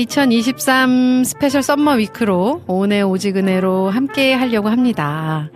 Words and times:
2023 0.00 1.24
special 1.24 1.62
summer 1.62 1.96
week로 1.96 2.62
오은의 2.66 3.02
오직은혜로 3.02 3.90
함께 3.90 4.32
하려고 4.32 4.70
합니다. 4.70 5.50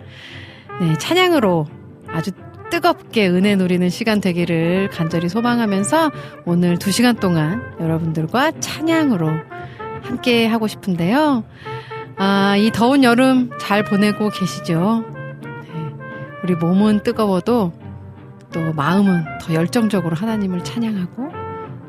네, 0.79 0.95
찬양으로 0.99 1.65
아주 2.07 2.29
뜨겁게 2.69 3.27
은혜 3.27 3.55
누리는 3.55 3.89
시간 3.89 4.21
되기를 4.21 4.89
간절히 4.91 5.29
소망하면서 5.29 6.11
오늘 6.45 6.77
2시간 6.77 7.19
동안 7.19 7.63
여러분들과 7.79 8.51
찬양으로 8.59 9.31
함께 10.03 10.45
하고 10.45 10.67
싶은데요. 10.67 11.43
아, 12.17 12.55
이 12.57 12.71
더운 12.71 13.03
여름 13.03 13.49
잘 13.59 13.83
보내고 13.83 14.29
계시죠? 14.29 15.05
네, 15.41 15.49
우리 16.43 16.53
몸은 16.53 17.01
뜨거워도 17.01 17.73
또 18.53 18.73
마음은 18.73 19.25
더 19.41 19.53
열정적으로 19.55 20.15
하나님을 20.15 20.63
찬양하고 20.63 21.31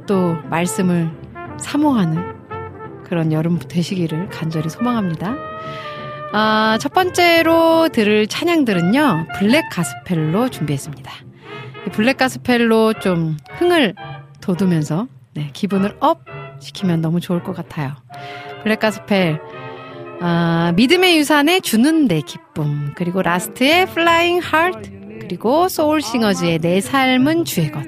또 0.06 0.36
말씀을 0.48 1.10
사모하는 1.58 2.35
그런 3.08 3.32
여름 3.32 3.58
되시기를 3.58 4.28
간절히 4.30 4.68
소망합니다. 4.68 5.36
아, 6.32 6.76
첫 6.80 6.92
번째로 6.92 7.88
들을 7.88 8.26
찬양들은요, 8.26 9.28
black 9.38 9.64
gospel로 9.70 10.48
준비했습니다. 10.48 11.12
이 11.86 11.90
black 11.90 12.16
gospel로 12.16 12.94
좀 12.94 13.36
흥을 13.58 13.94
돋우면서 14.40 15.06
네, 15.34 15.50
기분을 15.52 15.96
up 16.00 16.24
시키면 16.60 17.00
너무 17.00 17.20
좋을 17.20 17.42
것 17.42 17.54
같아요. 17.54 17.92
black 18.62 18.80
gospel, 18.80 19.40
아, 20.20 20.72
믿음의 20.74 21.16
유산의 21.18 21.60
주는 21.60 22.08
내 22.08 22.20
기쁨, 22.20 22.92
그리고 22.96 23.22
라스트의 23.22 23.86
Flying 23.86 24.38
Heart, 24.38 24.90
그리고 25.20 25.68
소울싱어즈의 25.68 26.58
내 26.58 26.80
삶은 26.80 27.44
주의 27.44 27.70
것, 27.70 27.84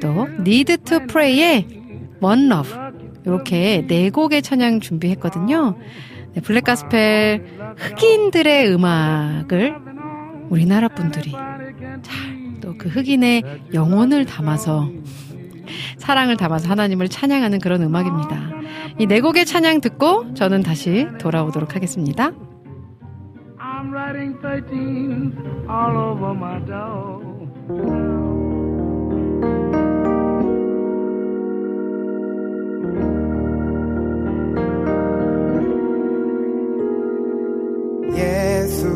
또 0.00 0.26
Need 0.40 0.78
to 0.78 1.06
Pray의 1.06 1.66
One 2.20 2.46
Love 2.46 2.85
이렇게 3.26 3.84
네 3.86 4.10
곡의 4.10 4.42
찬양 4.42 4.80
준비했거든요. 4.80 5.76
네, 6.34 6.40
블랙 6.40 6.64
가스펠 6.64 7.44
흑인들의 7.76 8.72
음악을 8.72 9.74
우리나라 10.48 10.88
분들이 10.88 11.32
잘 11.32 12.36
또 12.60 12.74
그 12.78 12.88
흑인의 12.88 13.42
영혼을 13.74 14.24
담아서 14.24 14.90
사랑을 15.98 16.36
담아서 16.36 16.68
하나님을 16.70 17.08
찬양하는 17.08 17.58
그런 17.60 17.82
음악입니다. 17.82 18.50
이 18.98 19.06
네 19.06 19.20
곡의 19.20 19.44
찬양 19.44 19.80
듣고 19.82 20.32
저는 20.34 20.62
다시 20.62 21.06
돌아오도록 21.20 21.74
하겠습니다. 21.76 22.32
I'm 23.58 23.90
writing 23.92 24.36
13 24.40 25.32
all 25.68 25.96
over 25.96 26.30
my 26.32 26.64
door. 26.64 28.15
예수 38.16 38.86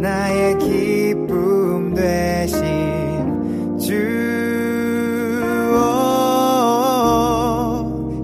나의 0.00 0.58
기쁨 0.58 1.94
되신 1.94 3.78
주 3.78 4.26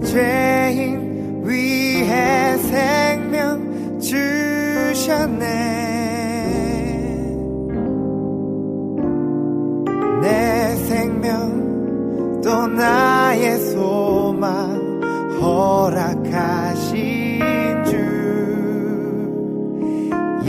죄인 0.05 1.43
위해 1.45 2.57
생명 2.57 3.99
주셨네. 3.99 5.43
내 10.21 10.75
생명 10.87 12.41
또 12.41 12.67
나의 12.67 13.57
소망 13.71 15.01
허락하신 15.41 17.12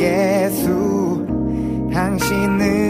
예수 0.04 1.24
당신은 1.92 2.83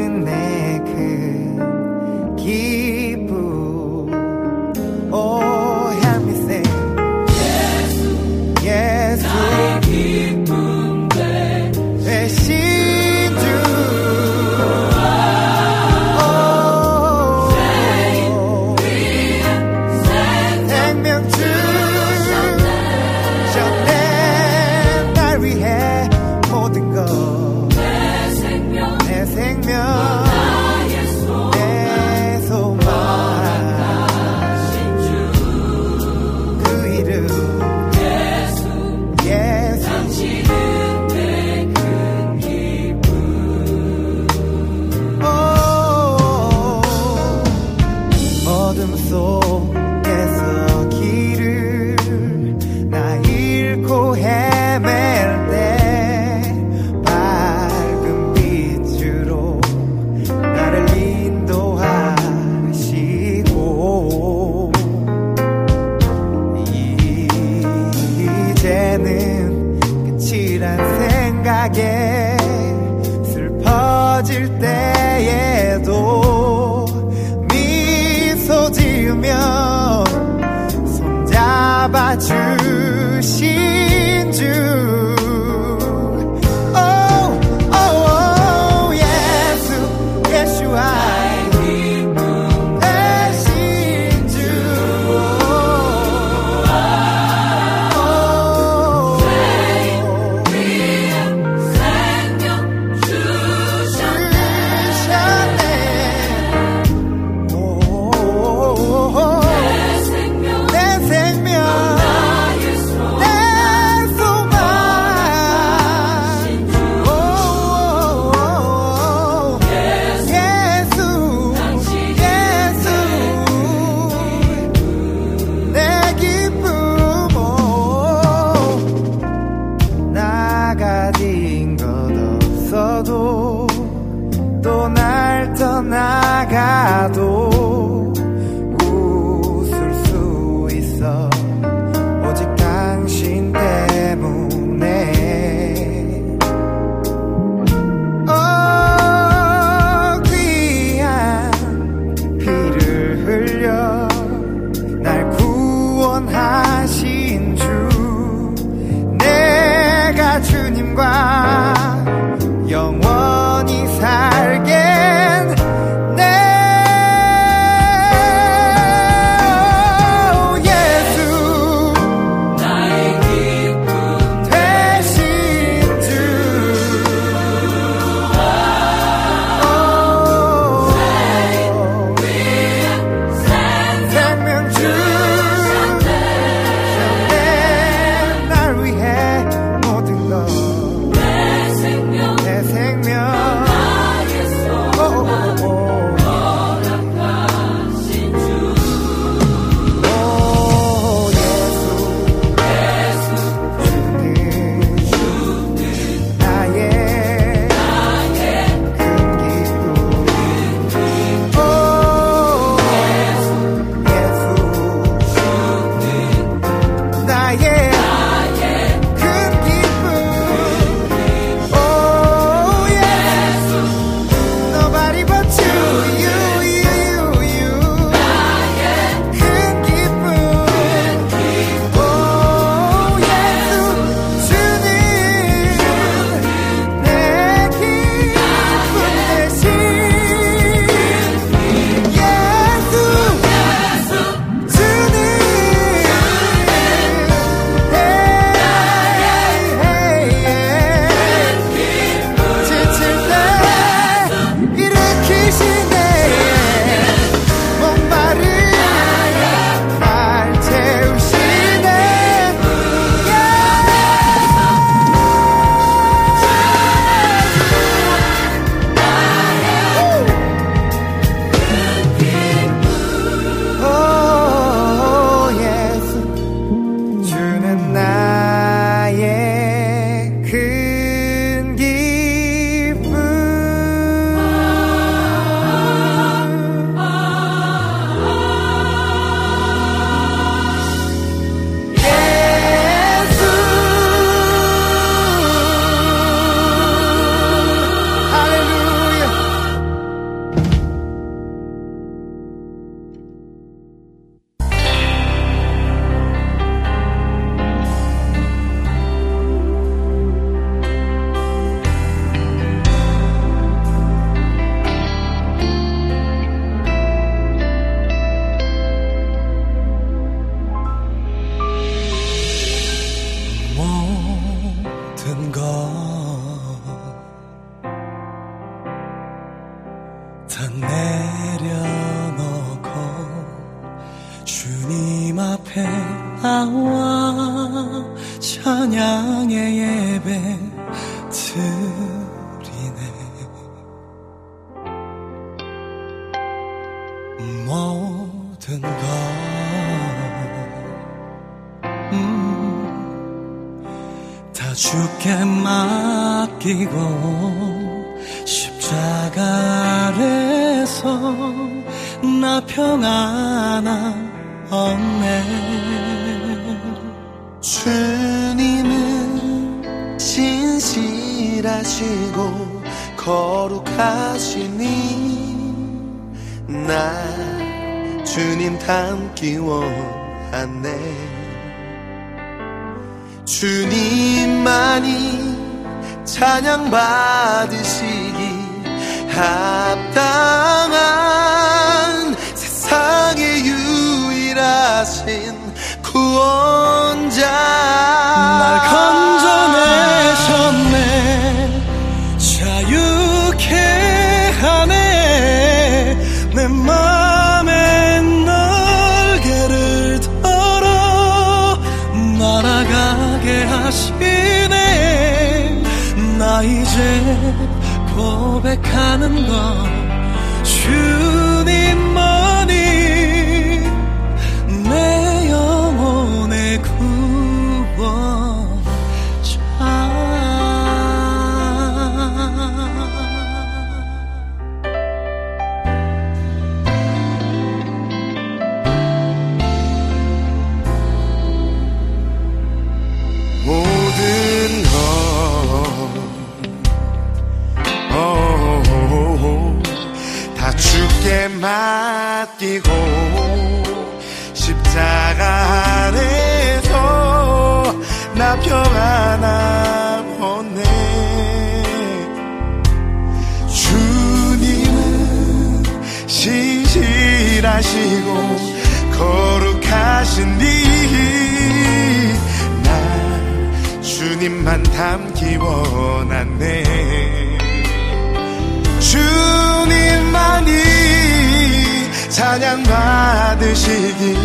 찬양 482.54 482.84
받으시기 482.84 484.36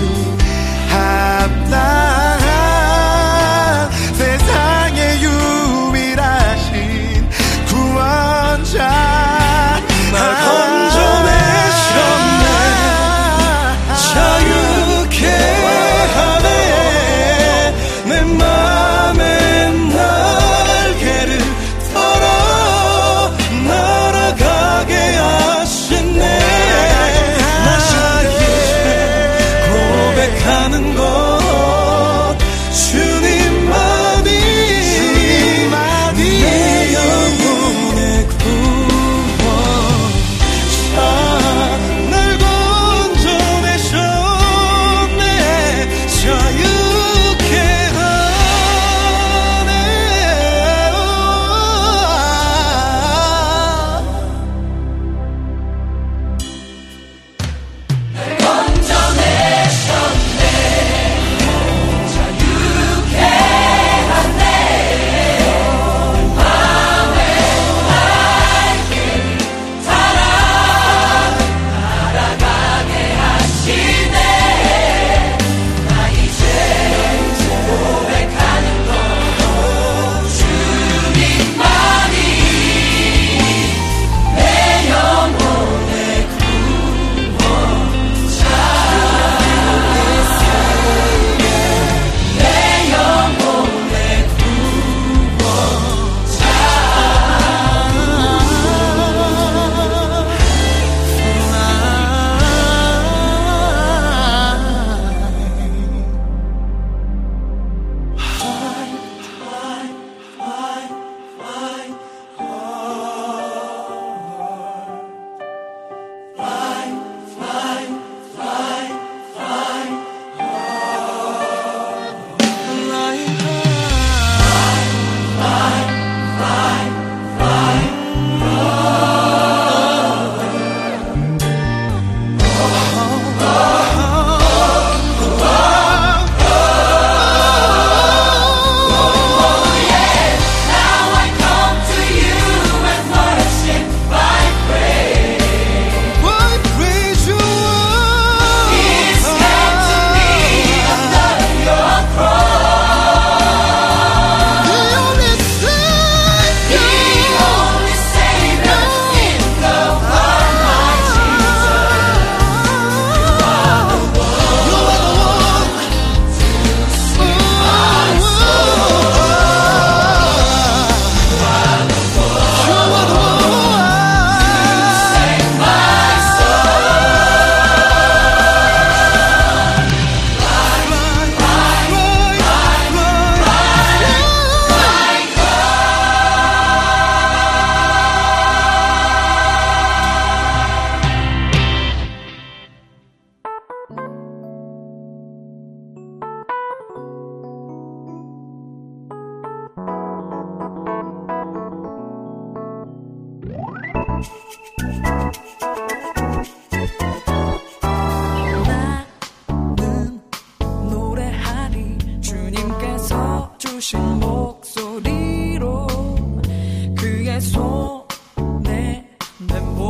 합당 0.90 2.39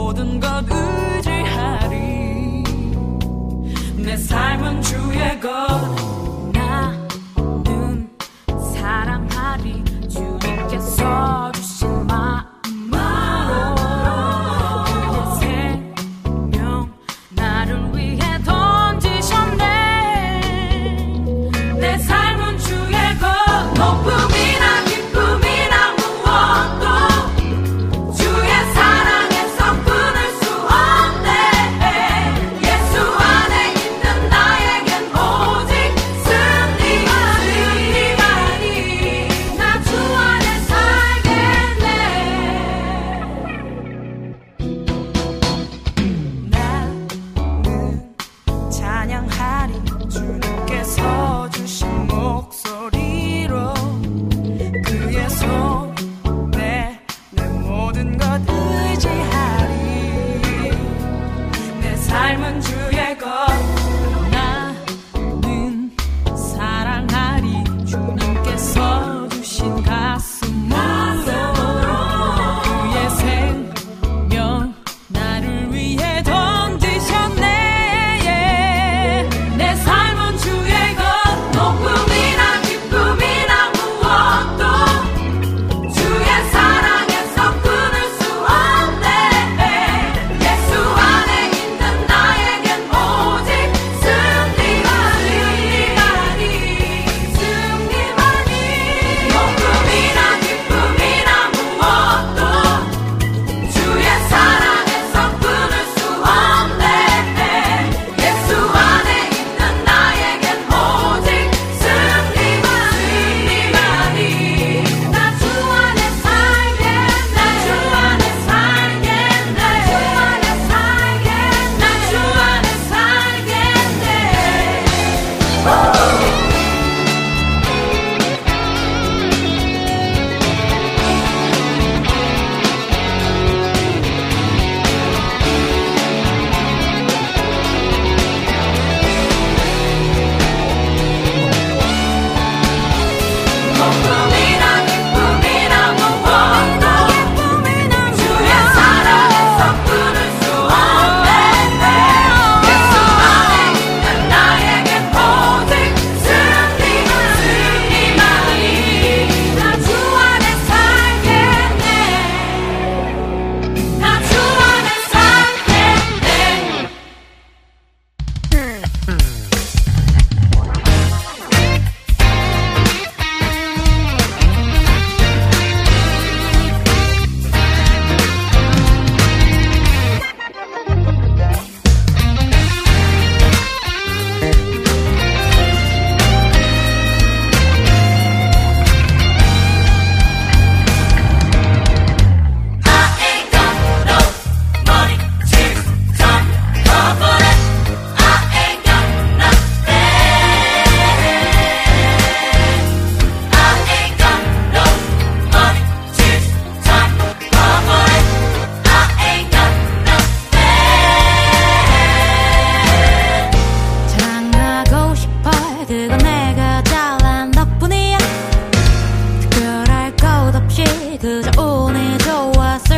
모든 0.10 0.40
것 0.40 0.66
의지하리. 0.68 2.64
내 3.96 4.18
삶은 4.18 4.82
주의 4.82 5.40
것. 5.40 5.99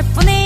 symphony 0.02 0.41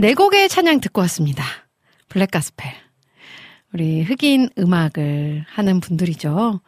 네, 0.00 0.08
네 0.08 0.14
곡의 0.14 0.48
찬양 0.48 0.80
듣고 0.80 1.00
왔습니다. 1.02 1.44
Black 2.08 2.30
gospel. 2.30 2.70
우리 3.72 4.02
흑인 4.02 4.48
음악을 4.58 5.44
하는 5.48 5.80
분들이죠. 5.80 6.60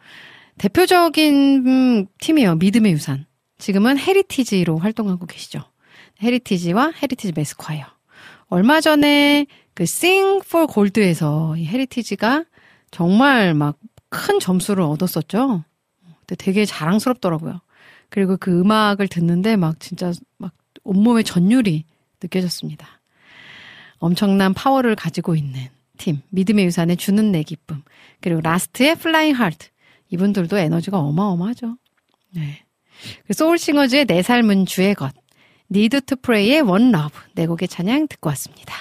대표적인 0.57 1.65
음, 1.65 2.05
팀이에요. 2.19 2.55
믿음의 2.55 2.91
유산. 2.91 3.25
지금은 3.57 3.97
헤리티지로 3.97 4.77
활동하고 4.77 5.25
계시죠. 5.25 5.63
헤리티지와 6.21 6.93
헤리티지 7.01 7.33
매스콰이어. 7.35 7.85
얼마 8.47 8.81
전에 8.81 9.47
그 9.73 9.83
Sing 9.83 10.41
for 10.45 10.67
Gold에서 10.67 11.55
이 11.57 11.65
헤리티지가 11.65 12.45
정말 12.91 13.53
막 13.53 13.77
큰 14.11 14.39
점수를 14.39 14.83
얻었었죠. 14.83 15.63
되게 16.37 16.65
자랑스럽더라고요. 16.65 17.61
그리고 18.09 18.37
그 18.37 18.59
음악을 18.59 19.07
듣는데 19.07 19.55
막 19.55 19.79
진짜 19.79 20.11
막 20.37 20.53
온몸의 20.83 21.23
전율이 21.23 21.85
느껴졌습니다. 22.21 23.00
엄청난 24.01 24.53
파워를 24.53 24.95
가지고 24.95 25.35
있는 25.35 25.69
팀, 25.97 26.21
믿음의 26.29 26.65
유산의 26.65 26.97
주는 26.97 27.31
내 27.31 27.43
기쁨, 27.43 27.83
그리고 28.19 28.41
라스트의 28.41 28.95
Flying 28.95 29.35
Heart. 29.35 29.67
이분들도 30.09 30.57
에너지가 30.57 30.99
어마어마하죠. 30.99 31.77
네. 32.33 32.65
소울싱어즈의 33.31 34.05
내 34.05 34.21
삶은 34.21 34.65
주의 34.65 34.93
것, 34.95 35.13
Need 35.69 36.01
to 36.01 36.15
Pray의 36.17 36.61
One 36.61 36.91
Love, 36.91 37.17
네 37.35 37.45
곡의 37.45 37.67
찬양 37.67 38.07
듣고 38.07 38.29
왔습니다. 38.29 38.73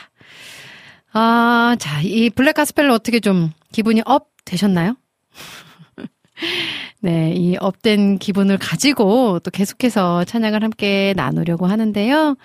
아, 1.12 1.76
자, 1.78 2.00
이 2.00 2.30
black 2.31 2.55
gospel로 2.55 2.92
어떻게 2.94 3.20
좀 3.20 3.52
기분이 3.72 4.02
up 4.07 4.29
되셨나요? 4.44 4.96
네, 7.00 7.35
이 7.35 7.56
up된 7.59 8.18
기분을 8.18 8.59
가지고 8.59 9.38
또 9.40 9.50
계속해서 9.50 10.24
찬양을 10.24 10.62
함께 10.62 11.12
나누려고 11.16 11.66
하는데요. 11.66 12.37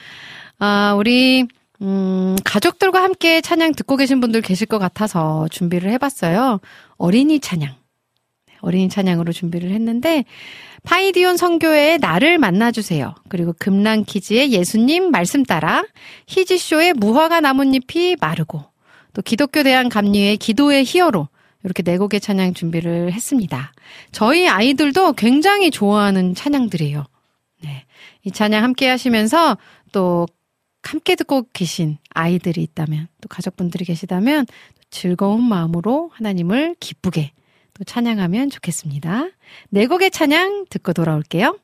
아, 0.59 0.95
우리, 0.97 1.47
음, 1.81 2.35
가족들과 2.43 3.03
함께 3.03 3.41
찬양 3.41 3.73
듣고 3.73 3.97
계신 3.97 4.19
분들 4.21 4.41
계실 4.41 4.67
것 4.67 4.79
같아서 4.79 5.47
준비를 5.49 5.91
해봤어요. 5.91 6.59
어린이 6.97 7.39
찬양. 7.39 7.73
네, 8.47 8.53
어린이 8.61 8.89
찬양으로 8.89 9.33
준비를 9.33 9.71
했는데, 9.71 10.25
파이디온 10.83 11.38
성교회의 11.38 11.97
나를 11.97 12.38
만나주세요. 12.38 13.15
그리고 13.27 13.53
금랑키즈의 13.57 14.53
예수님 14.53 15.11
말씀 15.11 15.43
따라, 15.43 15.83
희지쇼의 16.27 16.93
무화과 16.93 17.41
나뭇잎이 17.41 18.17
마르고, 18.21 18.63
또 19.13 19.21
기독교 19.21 19.63
대한 19.63 19.89
감리의 19.89 20.38
기도의 20.38 20.85
히어로, 20.85 21.27
이렇게 21.63 21.81
네 21.81 21.97
곡의 21.97 22.21
찬양 22.21 22.53
준비를 22.53 23.11
했습니다. 23.11 23.73
저희 24.11 24.47
아이들도 24.47 25.13
굉장히 25.13 25.71
좋아하는 25.71 26.35
찬양들이에요. 26.35 27.03
네. 27.63 27.85
이 28.23 28.31
찬양 28.31 28.63
함께 28.63 28.88
하시면서 28.88 29.57
또 29.91 30.27
함께 30.86 31.15
듣고 31.15 31.48
계신 31.54 31.98
아이들이 32.10 32.62
있다면 32.63 33.08
또 33.21 33.28
가족분들이 33.28 33.86
계시다면 33.86 34.45
즐거운 34.89 35.43
마음으로 35.43 36.10
하나님을 36.13 36.76
기쁘게 36.80 37.32
또 37.74 37.84
찬양하면 37.84 38.50
좋겠습니다. 38.50 39.30
네 39.69 39.88
곡의 39.88 40.12
찬양 40.12 40.65
듣고 40.69 40.93
돌아올게요. 40.93 41.58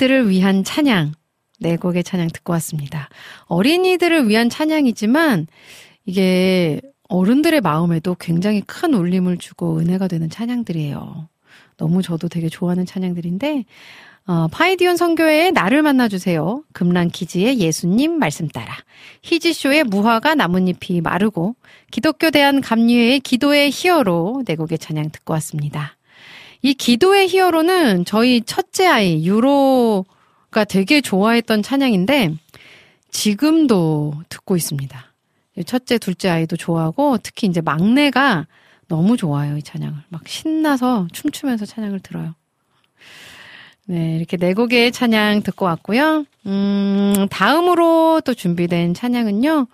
어린이들을 0.00 0.30
위한 0.30 0.64
찬양. 0.64 1.12
네 1.58 1.76
곡의 1.76 2.04
찬양 2.04 2.28
듣고 2.28 2.54
왔습니다. 2.54 3.10
어린이들을 3.46 4.28
위한 4.28 4.48
찬양이지만 4.48 5.46
이게 6.06 6.80
어른들의 7.08 7.60
마음에도 7.60 8.16
굉장히 8.18 8.62
큰 8.62 8.94
울림을 8.94 9.36
주고 9.36 9.78
은혜가 9.78 10.08
되는 10.08 10.30
찬양들이에요. 10.30 11.28
너무 11.76 12.02
저도 12.02 12.28
되게 12.28 12.48
좋아하는 12.48 12.86
찬양들인데 12.86 13.66
어, 14.26 14.48
파이디온 14.48 14.96
성교회의 14.96 15.52
나를 15.52 15.82
만나주세요. 15.82 16.64
금란키지의 16.72 17.58
예수님 17.58 18.18
말씀 18.18 18.48
따라. 18.48 18.72
희지쇼의 19.22 19.84
무화과 19.84 20.34
나뭇잎이 20.34 21.02
마르고 21.02 21.56
기독교 21.90 22.30
대한 22.30 22.62
감리회의 22.62 23.20
기도의 23.20 23.70
히어로 23.70 24.44
네 24.46 24.56
곡의 24.56 24.78
찬양 24.78 25.10
듣고 25.10 25.34
왔습니다. 25.34 25.96
이 26.62 26.74
기도의 26.74 27.28
히어로는 27.28 28.04
저희 28.04 28.42
첫째 28.42 28.86
아이 28.86 29.26
유로가 29.26 30.64
되게 30.68 31.00
좋아했던 31.00 31.62
찬양인데 31.62 32.34
지금도 33.10 34.14
듣고 34.28 34.56
있습니다. 34.56 35.06
첫째, 35.66 35.98
둘째 35.98 36.28
아이도 36.28 36.56
좋아하고 36.56 37.18
특히 37.22 37.46
이제 37.46 37.60
막내가 37.60 38.46
너무 38.88 39.16
좋아요, 39.16 39.56
이 39.56 39.62
찬양을. 39.62 39.94
막 40.08 40.26
신나서 40.26 41.08
춤추면서 41.12 41.66
찬양을 41.66 42.00
들어요. 42.00 42.34
네, 43.86 44.16
이렇게 44.16 44.36
네 44.36 44.54
곡의 44.54 44.92
찬양 44.92 45.42
듣고 45.42 45.64
왔고요. 45.64 46.24
음, 46.46 47.26
다음으로 47.30 48.20
또 48.24 48.34
준비된 48.34 48.94
찬양은요. 48.94 49.66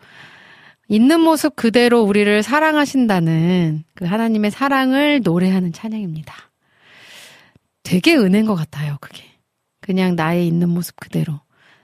있는 0.89 1.21
모습 1.21 1.57
그대로 1.57 2.03
우리를 2.03 2.43
사랑하신다는 2.43 3.85
그 3.95 4.05
하나님의 4.05 4.51
사랑을 4.51 5.21
노래하는 5.23 5.73
찬양입니다. 5.73 6.35
되게 7.87 8.17
은혜인 8.17 8.47
것 8.47 8.57
같아요, 8.57 8.97
그게. 9.01 9.23
그냥 9.81 10.17
나의 10.17 10.49
있는 10.49 10.69
모습 10.69 10.97
그대로. 10.97 11.41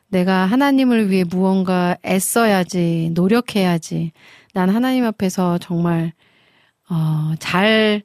내가 0.09 0.47
하나님을 0.47 1.11
위해 1.11 1.23
무언가 1.23 1.97
애써야지, 2.05 3.11
노력해야지. 3.15 4.11
난 4.53 4.69
하나님 4.69 5.05
앞에서 5.05 5.59
정말, 5.59 6.13
어, 6.91 7.35
잘, 7.39 8.03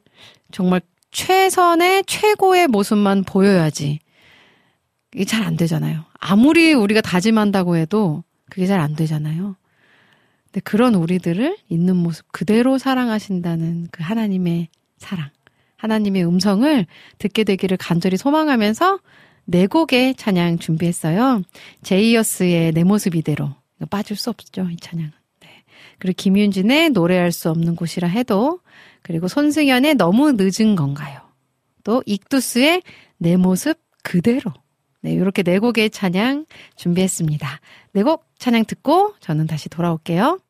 정말 0.52 0.80
최선의 1.10 2.04
최고의 2.06 2.68
모습만 2.68 3.24
보여야지. 3.24 3.98
이게 5.14 5.24
잘 5.24 5.42
안 5.42 5.56
되잖아요. 5.56 6.04
아무리 6.20 6.74
우리가 6.74 7.00
다짐한다고 7.00 7.76
해도 7.76 8.22
그게 8.48 8.66
잘 8.66 8.78
안 8.78 8.94
되잖아요. 8.94 9.56
근데 10.44 10.60
그런 10.60 10.94
우리들을 10.94 11.56
있는 11.68 11.96
모습 11.96 12.30
그대로 12.30 12.78
사랑하신다는 12.78 13.88
그 13.90 14.04
하나님의 14.04 14.68
사랑, 14.98 15.30
하나님의 15.78 16.26
음성을 16.26 16.86
듣게 17.18 17.44
되기를 17.44 17.76
간절히 17.78 18.16
소망하면서 18.16 18.98
네 19.46 19.66
곡의 19.66 20.16
찬양 20.16 20.58
준비했어요. 20.58 21.42
제이어스의 21.82 22.72
내 22.72 22.84
모습 22.84 23.14
이대로. 23.14 23.54
빠질 23.88 24.16
수 24.16 24.28
없죠, 24.28 24.68
이 24.70 24.76
찬양은. 24.76 25.10
네. 25.40 25.48
그리고 25.98 26.16
김윤진의 26.16 26.90
노래할 26.90 27.32
수 27.32 27.48
없는 27.48 27.76
곳이라 27.76 28.08
해도, 28.08 28.60
그리고 29.02 29.28
손승연의 29.28 29.94
너무 29.94 30.32
늦은 30.36 30.76
건가요? 30.76 31.20
또 31.84 32.02
익두스의 32.04 32.82
내 33.16 33.36
모습 33.36 33.78
그대로. 34.02 34.52
네, 35.00 35.12
이렇게 35.12 35.42
네 35.44 35.58
곡의 35.60 35.90
찬양 35.90 36.46
준비했습니다. 36.76 37.60
네 37.92 38.02
곡 38.02 38.26
찬양 38.38 38.64
듣고 38.66 39.14
저는 39.20 39.46
다시 39.46 39.68
돌아올게요. 39.68 40.40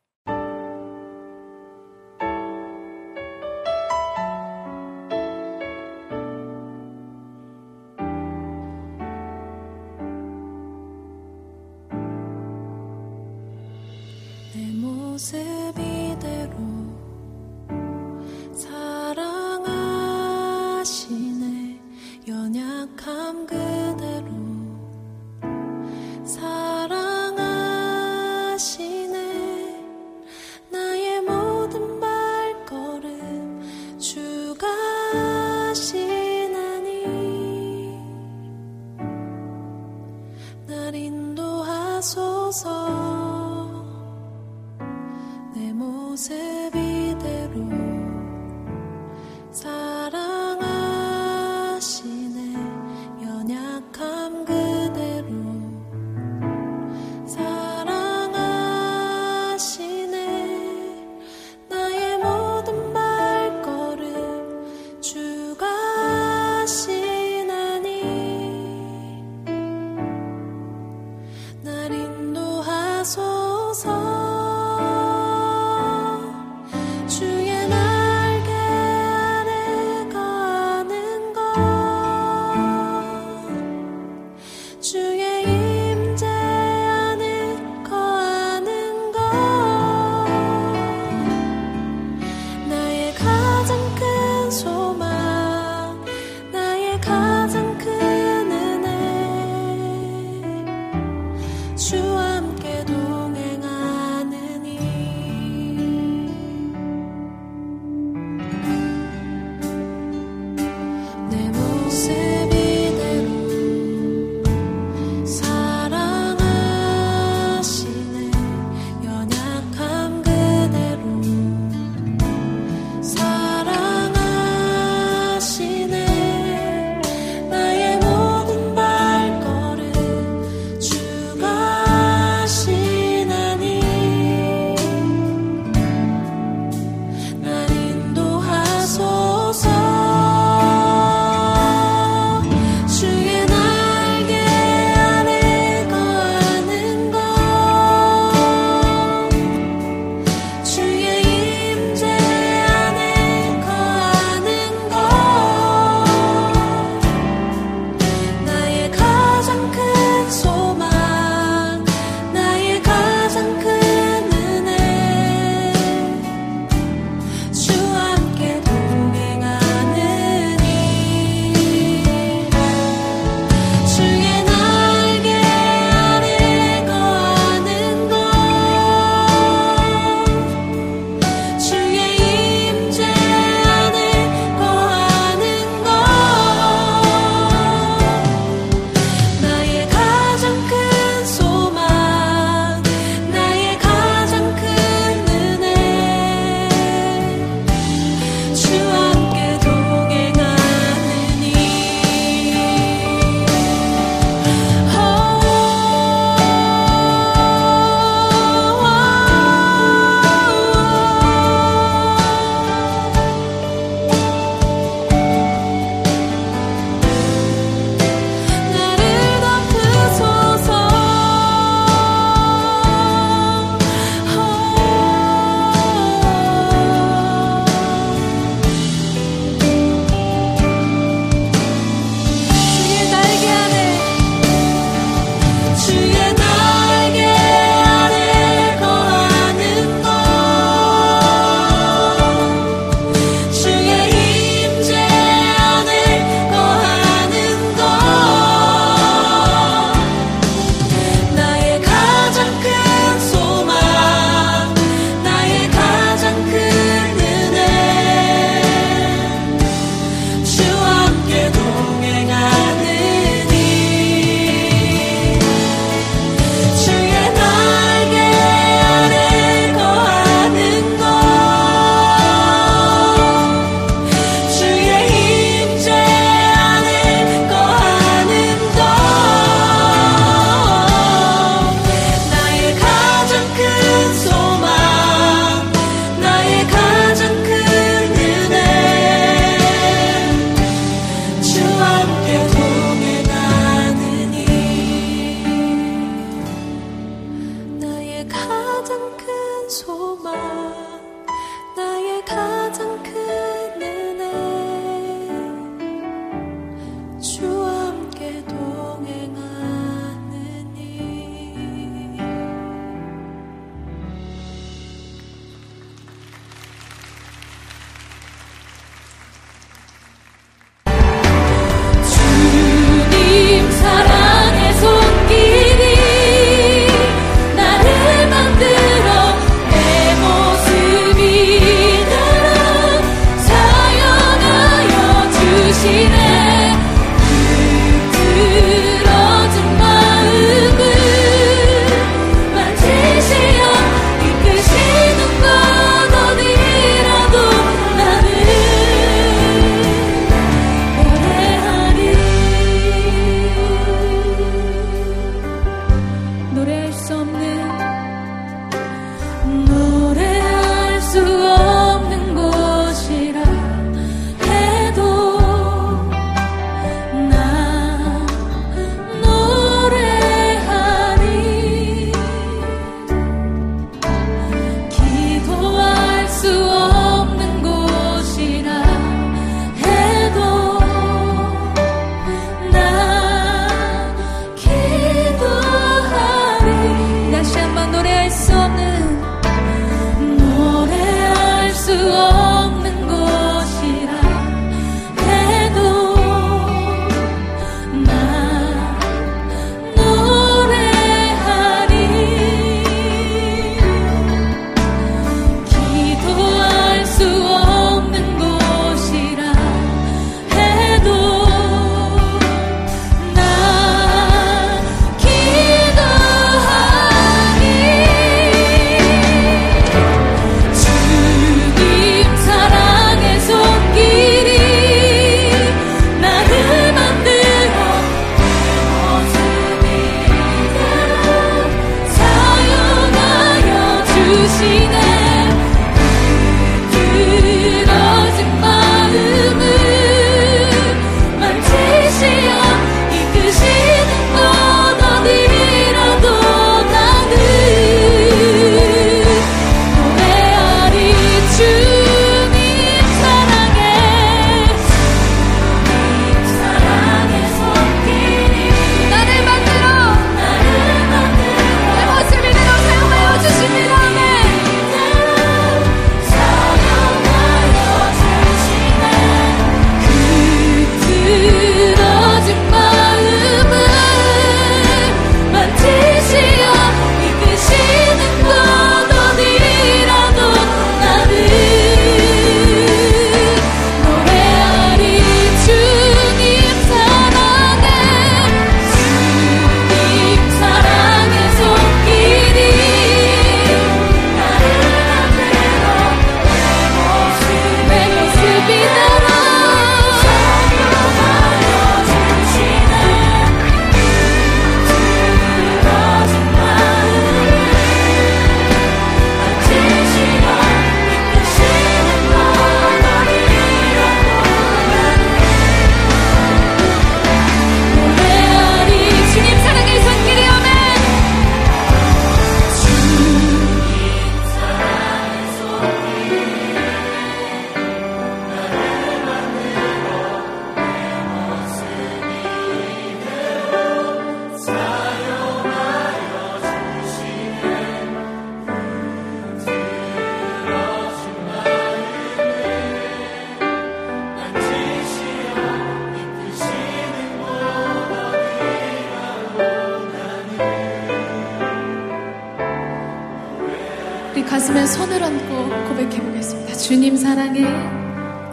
가슴에 554.79 554.87
손을 554.87 555.23
얹고 555.23 555.89
고백해 555.89 556.23
보겠습니다. 556.23 556.75
주님 556.75 557.17
사랑해. 557.17 557.63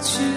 주 0.02 0.35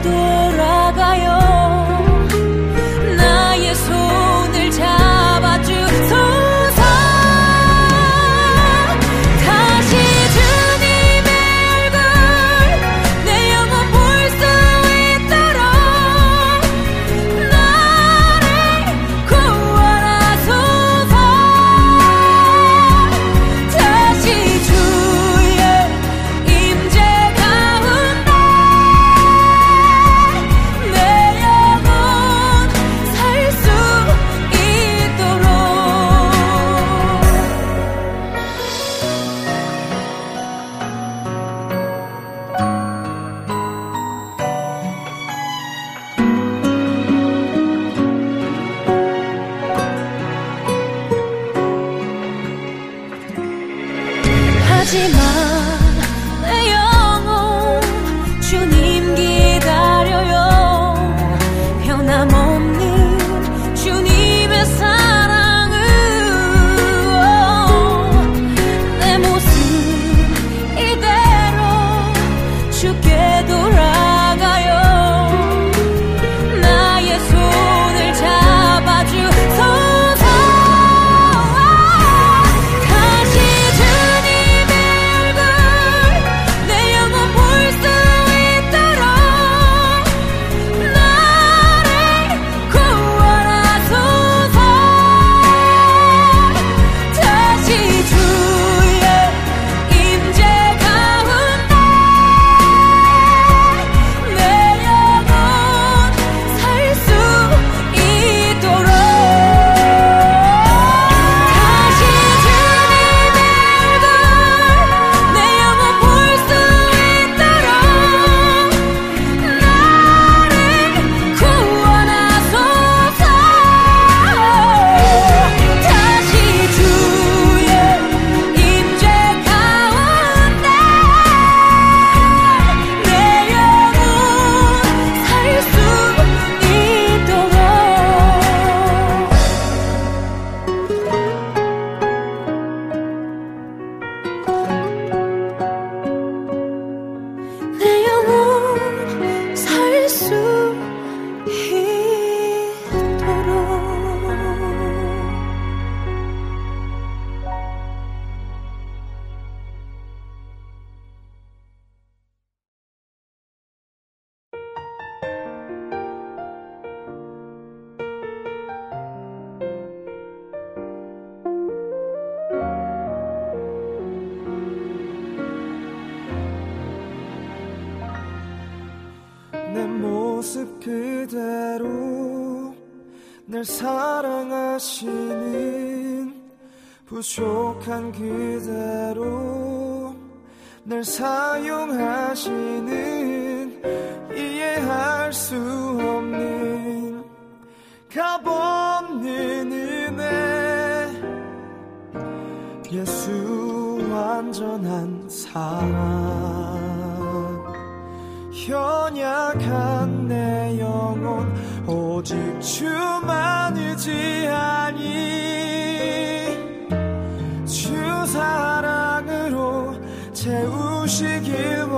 돌아가요. 0.00 1.41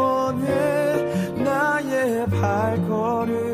원해 0.04 1.32
나의 1.42 2.26
발걸음 2.26 3.53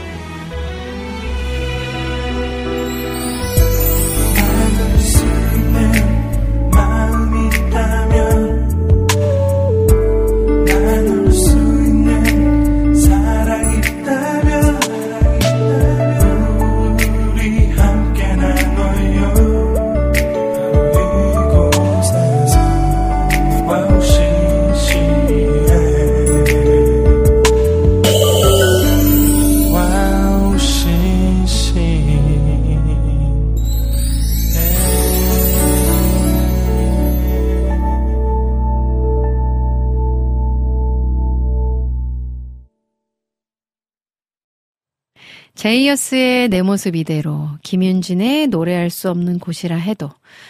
제이어스의 45.91 46.49
내 46.49 46.61
모습 46.61 46.95
이대로, 46.95 47.49
김윤진의 47.63 48.47
노래할 48.47 48.89
수 48.89 49.09
없는 49.09 49.39
곳이라 49.39 49.75
해도, 49.75 50.09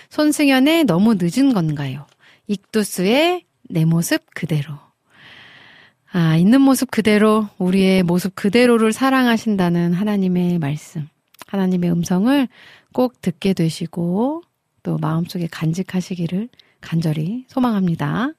손승연의 0.09 0.85
너무 0.85 1.15
늦은 1.17 1.53
건가요? 1.53 2.05
익두스의 2.47 3.43
내 3.69 3.85
모습 3.85 4.21
그대로. 4.33 4.73
아, 6.11 6.35
있는 6.37 6.61
모습 6.61 6.91
그대로, 6.91 7.47
우리의 7.57 8.03
모습 8.03 8.35
그대로를 8.35 8.93
사랑하신다는 8.93 9.93
하나님의 9.93 10.59
말씀, 10.59 11.07
하나님의 11.47 11.91
음성을 11.91 12.47
꼭 12.93 13.21
듣게 13.21 13.53
되시고, 13.53 14.43
또 14.83 14.97
마음속에 14.97 15.47
간직하시기를 15.49 16.49
간절히 16.81 17.45
소망합니다. 17.47 18.31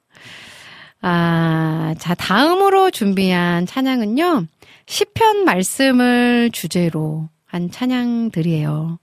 아, 1.01 1.95
자, 1.99 2.15
다음으로 2.15 2.91
준비한 2.91 3.65
찬양은요, 3.65 4.47
시편 4.85 5.45
말씀을 5.45 6.49
주제로 6.51 7.29
한 7.45 7.69
찬양들이에요. 7.69 8.99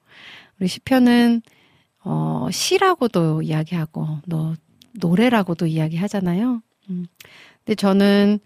우리 0.58 0.68
시편은, 0.68 1.42
어, 2.04 2.48
시라고도 2.50 3.42
이야기하고, 3.42 4.18
너, 4.26 4.54
노래라고도 4.92 5.66
이야기하잖아요. 5.66 6.62
음. 6.90 7.06
근데 7.58 7.74
저는 7.74 8.40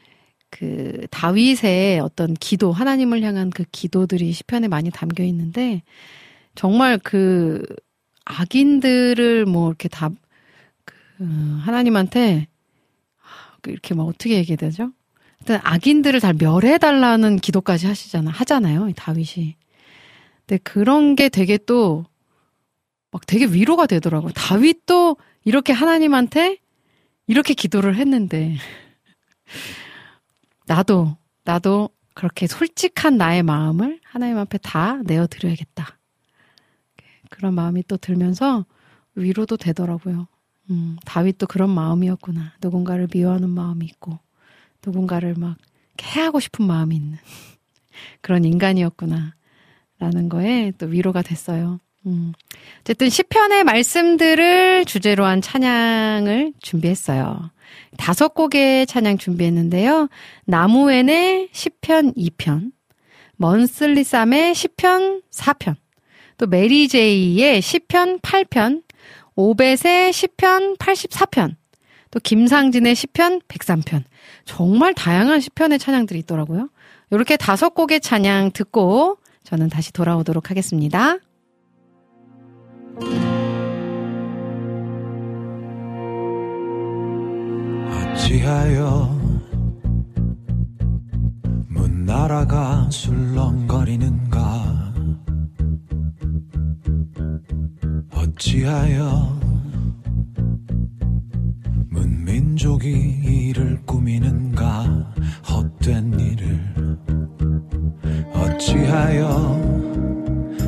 그 0.51 1.07
다윗의 1.11 2.01
어떤 2.01 2.35
기도, 2.35 2.71
하나님을 2.71 3.23
향한 3.23 3.51
그 3.51 3.65
기도들이 3.73 4.33
시편에 4.33 4.69
많이 4.69 4.91
담겨 4.91 5.25
있는데, 5.25 5.83
정말 6.55 6.99
그 6.99 7.65
악인들을 8.25 9.47
뭐 9.47 9.69
이렇게 9.69 9.89
다, 9.89 10.11
그, 10.85 10.95
하나님한테 11.63 12.47
이렇게 13.67 13.95
막 13.95 14.05
어떻게 14.05 14.35
얘기해야 14.37 14.57
되죠? 14.57 14.93
일단 15.45 15.61
악인들을 15.63 16.21
다 16.21 16.33
멸해달라는 16.33 17.37
기도까지 17.37 17.87
하시잖아, 17.87 18.31
하잖아요, 18.31 18.89
이 18.89 18.95
다윗이. 18.95 19.57
근데 20.47 20.59
그런 20.63 21.17
게 21.17 21.29
되게 21.29 21.59
또, 21.59 22.07
막 23.11 23.27
되게 23.27 23.45
위로가 23.45 23.87
되더라고요. 23.87 24.33
다윗도 24.33 25.19
이렇게 25.45 25.75
하나님한테 25.75 26.57
이렇게 27.27 27.53
기도를 27.53 27.97
했는데, 27.97 28.57
나도, 30.67 31.19
나도 31.45 31.91
그렇게 32.15 32.47
솔직한 32.47 33.19
나의 33.19 33.43
마음을 33.43 34.01
하나님 34.03 34.39
앞에 34.39 34.57
다 34.59 35.03
내어드려야겠다. 35.05 35.99
그런 37.29 37.53
마음이 37.53 37.83
또 37.87 37.99
들면서 37.99 38.65
위로도 39.15 39.59
되더라고요. 39.59 40.27
음, 40.71 40.97
다윗도 41.05 41.49
그런 41.49 41.69
마음이었구나. 41.69 42.55
누군가를 42.63 43.09
미워하는 43.13 43.51
마음이 43.51 43.85
있고, 43.85 44.24
누군가를 44.85 45.35
막 45.37 45.57
해하고 46.03 46.41
싶은 46.41 46.67
마음이 46.67 46.97
있는 46.97 47.19
그런 48.21 48.45
인간이었구나. 48.45 49.35
라는 49.99 50.29
거에 50.29 50.73
또 50.77 50.87
위로가 50.87 51.23
됐어요. 51.23 51.79
음. 52.07 52.33
어쨌든 52.81 53.09
시편의 53.09 53.65
말씀들을 53.65 54.85
주제로 54.85 55.25
한 55.25 55.41
찬양을 55.41 56.53
준비했어요. 56.61 57.51
다섯 57.97 58.35
곡의 58.35 58.87
찬양 58.87 59.19
준비했는데요. 59.19 60.09
나무엔의 60.45 61.49
시편 61.53 62.15
2편, 62.15 62.73
먼슬리쌈의 63.37 64.55
시편 64.55 65.23
4편, 65.31 65.77
또 66.37 66.47
메리제이의 66.47 67.63
시편 67.63 68.21
8편, 68.21 68.83
오벳의 69.37 70.13
시편 70.13 70.77
84편, 70.77 71.55
또 72.11 72.21
김상진의 72.21 72.95
시편 72.95 73.41
103편. 73.49 74.05
정말 74.45 74.95
다양한 74.95 75.41
시편의 75.41 75.79
찬양들이 75.79 76.19
있더라고요. 76.21 76.69
이렇게 77.11 77.37
다섯 77.37 77.75
곡의 77.75 78.01
찬양 78.01 78.53
듣고 78.53 79.19
저는 79.45 79.69
다시 79.69 79.93
돌아오도록 79.93 80.51
하겠습니다. 80.51 81.19
어찌하여 88.15 89.21
문나라가 91.69 92.89
술렁거리는가 92.91 94.64
어찌하여 98.15 99.39
문민족이 101.91 102.91
일을 102.91 103.81
꾸미는가? 103.87 105.15
헛된 105.49 106.19
일을. 106.19 106.75
어찌하여 108.35 109.75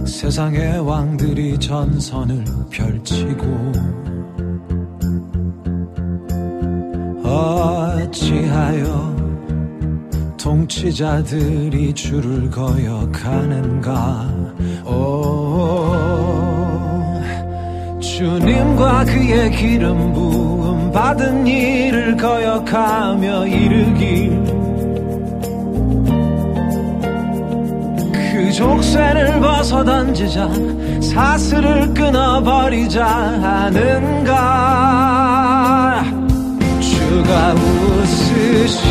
세상의 0.06 0.78
왕들이 0.80 1.58
전선을 1.58 2.44
펼치고? 2.70 3.72
어찌하여 7.24 9.25
통치자들이 10.46 11.92
줄을 11.92 12.48
거여 12.48 13.10
가는가? 13.10 14.30
오 14.84 15.92
주님과 18.00 19.06
그의 19.06 19.50
기름 19.50 20.12
부음 20.12 20.92
받은 20.92 21.48
일을 21.48 22.16
거역하며 22.16 23.48
이르길. 23.48 24.40
그 28.12 28.52
족쇄를 28.52 29.40
벗어 29.40 29.82
던지자 29.82 30.48
사슬을 31.02 31.92
끊어버리자 31.92 33.04
하는가? 33.04 34.44
주가 36.80 37.52
웃으시며 37.52 38.86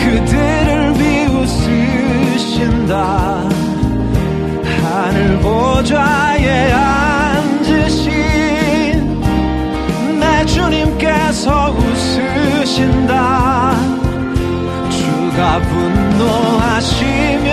그들을 0.00 0.94
비웃으신다. 0.94 2.94
하늘 4.82 5.38
보좌에 5.38 6.72
앉으신 6.72 8.10
내 10.18 10.44
주님께서 10.46 11.70
웃으신다. 11.70 13.76
주가 14.90 15.60
분노하시며 15.60 17.50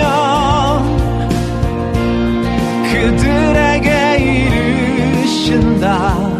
그들에게 2.90 3.88
이르신다 4.18 6.37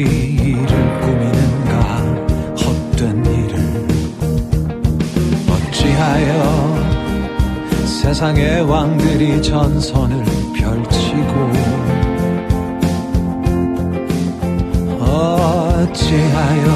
일을 0.00 1.00
꾸미는가? 1.00 1.72
헛된 2.56 3.24
일을. 3.24 3.54
어찌하여 5.48 6.32
세상의 7.84 8.62
왕들이 8.62 9.40
전선을 9.42 10.24
펼치고 10.54 11.32
어찌하여 15.00 16.66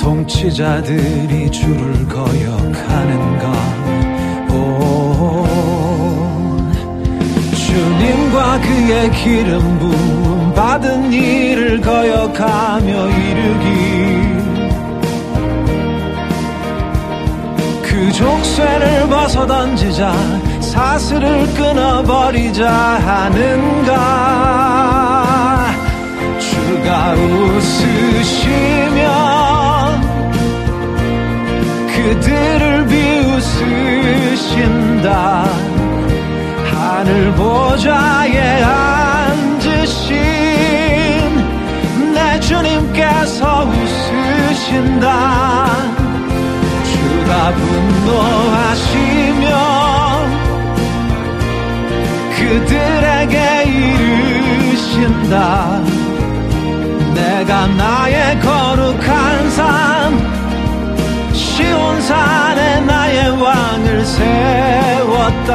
통치자들이 0.00 1.50
줄을 1.50 2.06
거역하는가? 2.08 3.52
오 4.50 5.46
주님과 7.56 8.60
그의 8.60 9.10
기름 9.12 9.78
부음 9.78 10.41
받은 10.54 11.12
일을 11.12 11.80
거역하며 11.80 13.08
이르기. 13.08 14.22
그 17.82 18.12
족쇄를 18.12 19.08
벗어 19.08 19.46
던지자 19.46 20.12
사슬을 20.60 21.46
끊어버리자 21.54 22.70
하는가. 23.06 23.92
주가 26.38 27.12
웃으시며 27.12 29.02
그들을 31.88 32.86
비웃으신다. 34.06 34.52
하늘 36.70 37.32
보좌에 37.32 38.62
주님께서 42.92 43.64
웃으신다. 43.64 45.06
주가 46.84 47.52
분노하시며 47.52 49.46
그들에게 52.36 53.64
이르신다. 53.64 55.34
내가 57.14 57.66
나의 57.66 58.40
거룩한 58.40 59.50
산 59.50 59.62
시온 61.32 62.00
산에 62.02 62.80
나의 62.80 63.30
왕을 63.30 64.04
세웠다. 64.04 65.50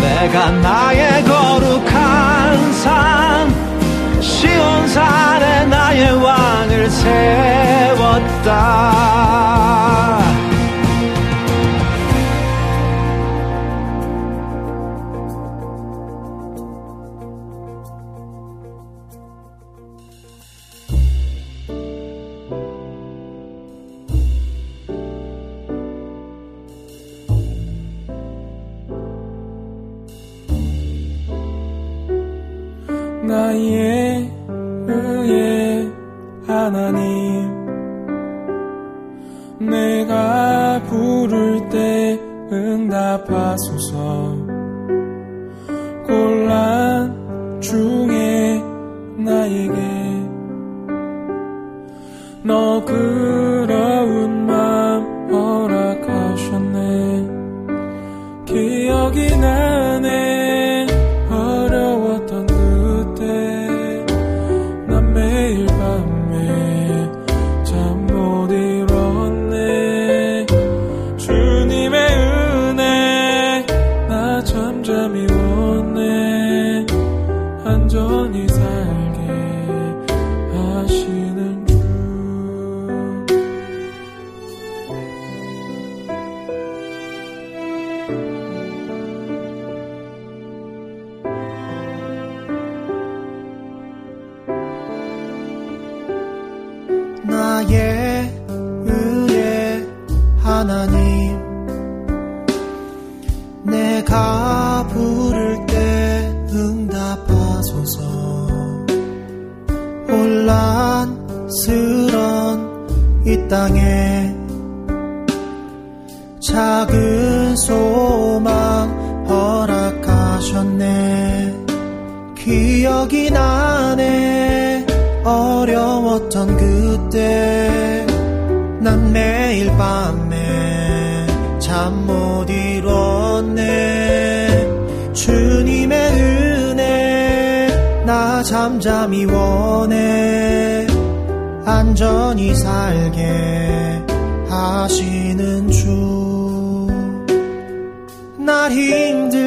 내가 0.00 0.50
나의 0.50 1.24
거룩한 1.24 2.72
산 2.72 3.73
시온산에 4.94 5.66
나의 5.66 6.22
왕을 6.22 6.88
세웠다 6.88 8.54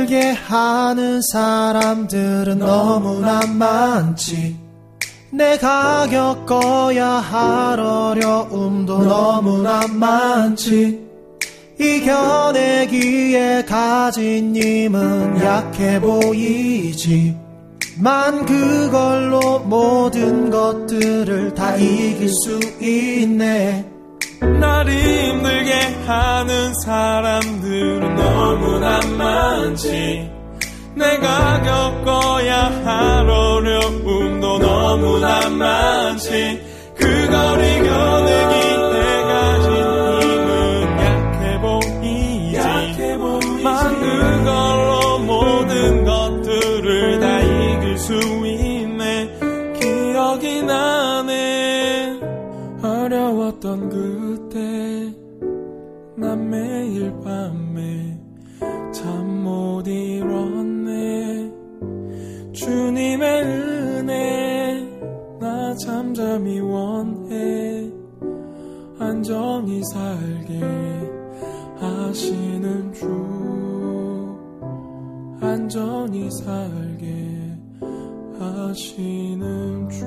힘들게 0.07 0.31
하는 0.31 1.21
사람들은 1.21 2.59
너무나 2.59 3.45
많지. 3.45 4.57
내가 5.29 6.07
겪어야 6.07 7.07
할 7.07 7.79
어려움도 7.79 9.03
너무나 9.03 9.85
많지. 9.87 11.05
이겨내기에 11.79 13.65
가진 13.65 14.55
힘은 14.55 15.43
약해 15.43 15.99
보이지. 15.99 17.35
만 17.99 18.45
그걸로 18.45 19.59
모든 19.59 20.49
것들을 20.49 21.53
다 21.53 21.75
이길 21.75 22.29
수 22.29 22.59
있네 22.81 23.96
날 24.39 24.88
힘들게 24.89 25.73
하는 26.05 26.73
사람들은 26.85 28.15
너무나 28.15 28.99
많지. 29.17 30.29
내가 30.95 31.61
겪어야 31.61 32.65
할 32.85 33.29
어려움도 33.29 34.59
너무나 34.59 35.49
많지. 35.49 36.61
그걸 36.95 37.63
이겨내기 37.63 38.66
잠잠히 65.78 66.59
원해. 66.59 67.91
안정히 68.99 69.82
살게 69.93 70.59
하시는 71.80 72.93
주. 72.93 73.05
안전히 75.39 76.30
살게 76.32 77.55
하시는 78.39 79.89
주. 79.89 80.05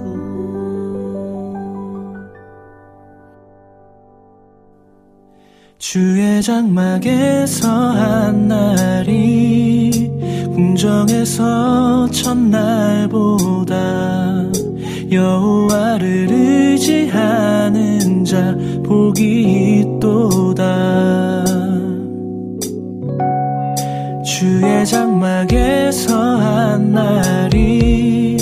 주의 5.79 6.43
장막에서 6.43 7.69
한 7.69 8.49
날이 8.49 10.11
궁정에서 10.55 12.09
첫날보다 12.11 13.71
여호와를 15.11 16.29
의지하는 16.31 18.25
자 18.25 18.57
복이 18.85 19.81
있도다. 19.99 21.45
주의 24.25 24.87
장막에서 24.87 26.15
한 26.17 26.93
날이 26.93 28.37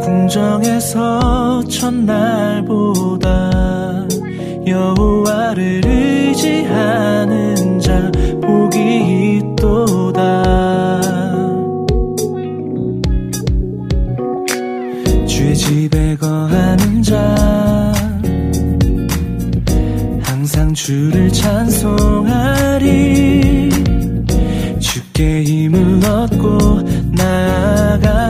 궁정에서 0.00 1.62
첫날보다 1.64 3.50
여호와를 4.66 5.80
의지하는 5.84 7.80
자 7.80 8.12
복이 8.40 9.38
있도다 9.38 10.89
거하는 17.00 17.02
자 17.02 17.92
항상 20.22 20.72
주를 20.74 21.32
찬송하리. 21.32 22.90
주께 24.78 25.42
힘을 25.42 26.04
얻고 26.04 26.82
나아가 27.12 28.29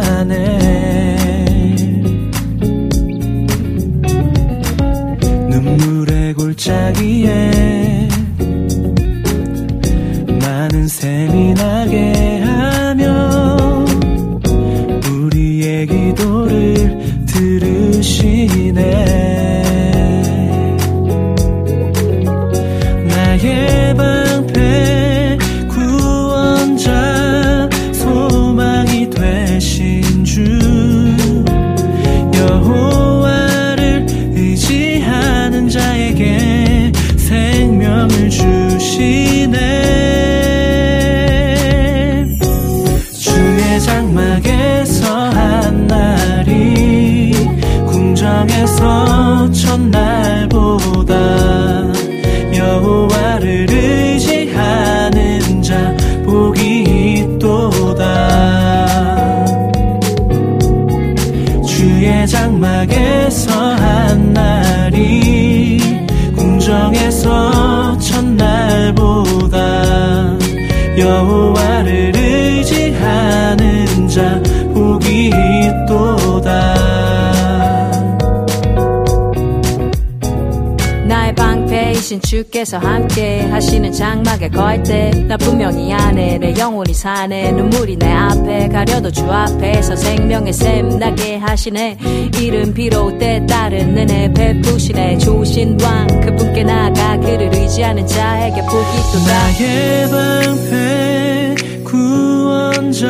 방패이신 82.11 82.20
주께서 82.22 82.78
함께 82.78 83.42
하시는 83.42 83.92
장막에 83.92 84.48
거할 84.48 84.82
때나 84.82 85.36
분명히 85.36 85.92
안에 85.92 86.38
내 86.38 86.54
영혼이 86.58 86.92
사네. 86.92 87.52
눈물이 87.52 87.96
내 87.96 88.11
앞에 88.11 88.68
가려도 88.68 89.12
주 89.12 89.30
앞에서 89.30 89.94
생명의 89.94 90.52
샘 90.52 90.88
나게 90.98 91.36
하시네. 91.36 91.98
이름 92.40 92.74
비록 92.74 93.16
때 93.18 93.46
따른 93.46 93.96
은혜 93.96 94.32
베푸시네. 94.32 95.18
좋으신 95.18 95.78
왕 95.82 96.08
그분께 96.20 96.64
나아가 96.64 97.16
그를 97.18 97.54
의지하는 97.54 98.04
자에게 98.06 98.61
복이 98.62 98.98
있도다. 98.98 99.32
나의 99.32 100.11
방패 100.11 101.54
구원자 101.84 103.06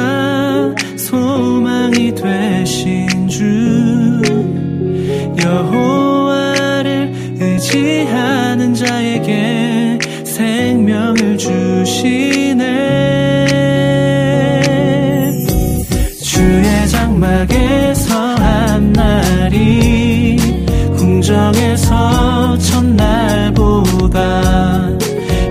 소망이 0.96 2.14
되신 2.14 3.28
주 3.28 4.20
여호와를 5.42 6.09
무시하는 7.70 8.74
자에게 8.74 9.98
생명을 10.24 11.38
주시네. 11.38 12.64
주의 16.20 16.88
장막에서 16.88 18.34
한 18.34 18.92
날이 18.92 20.36
궁정에서 20.96 22.58
첫날보다 22.58 24.18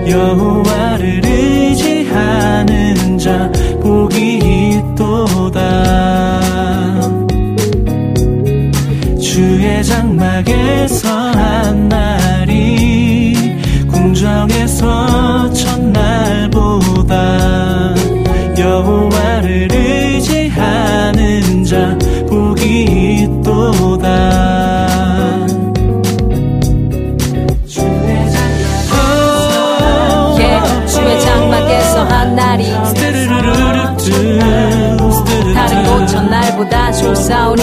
여호와를 0.06 1.22
의지하는 1.24 3.18
자 3.18 3.50
복이 3.80 4.74
있도다. 4.98 5.60
주의 9.18 9.82
장막에서 9.82 11.29
소사오니 37.00 37.62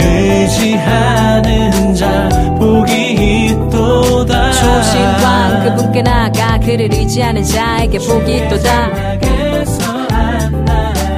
의지하는 0.00 1.94
자 1.94 2.28
복이 2.58 3.46
있도다. 3.48 4.52
초신과 4.52 5.64
그분께 5.64 6.02
나가 6.02 6.58
그를 6.58 6.92
의지하는 6.92 7.42
자에게 7.42 7.98
복이 7.98 8.36
있도다. 8.36 8.92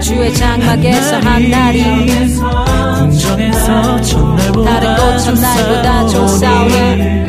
주의 0.01 0.33
장막에서 0.33 1.19
한 1.19 1.51
날이 1.51 1.83
면서, 2.07 2.49
다른 4.65 4.97
곳 4.97 5.19
첫날보다 5.19 6.07
좋사오니 6.07 7.27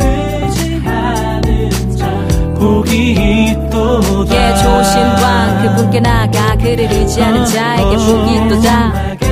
복이 2.59 3.11
있도다. 3.11 4.35
예, 4.35 4.55
조신과 4.57 5.61
그분께 5.63 5.99
나가 5.99 6.55
그를 6.55 6.79
의지하는 6.91 7.45
자에게 7.45 7.95
복이 7.95 8.35
있도다. 8.35 9.26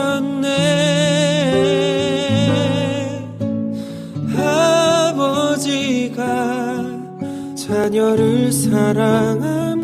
오셨네. 0.00 0.56
아버지가 5.12 6.24
자녀를 7.54 8.50
사랑함 8.50 9.79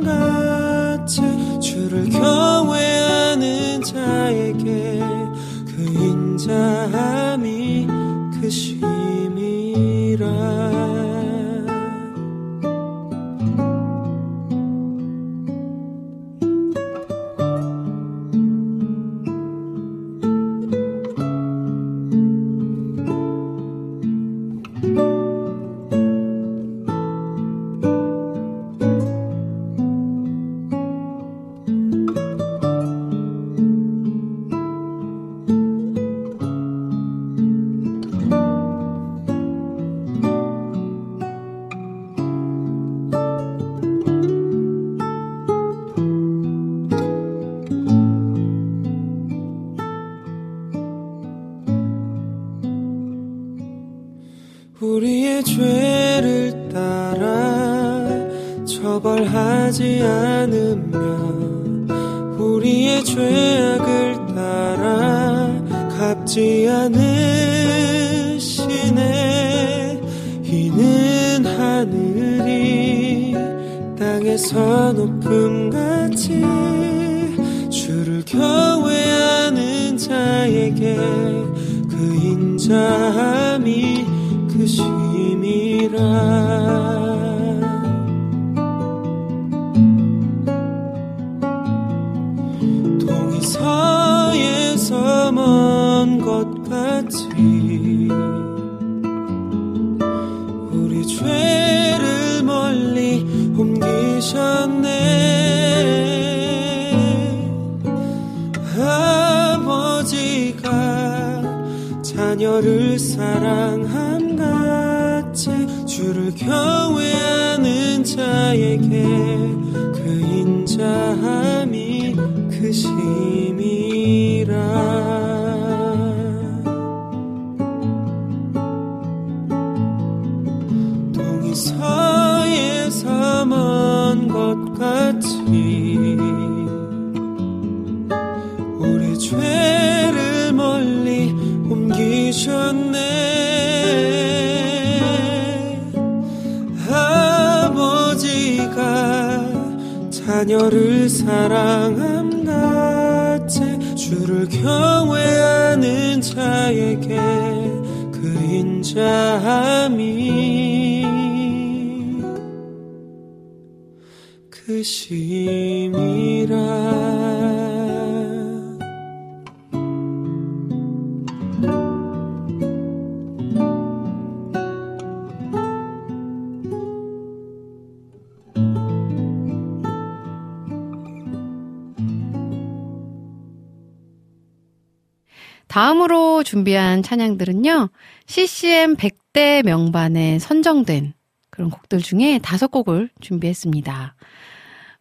준비한 186.97 187.03
찬양들은요, 187.03 187.91
CCM 188.27 188.97
100대 188.97 189.63
명반에 189.65 190.39
선정된 190.39 191.13
그런 191.51 191.71
곡들 191.71 192.01
중에 192.01 192.39
다섯 192.43 192.69
곡을 192.69 193.11
준비했습니다. 193.21 194.15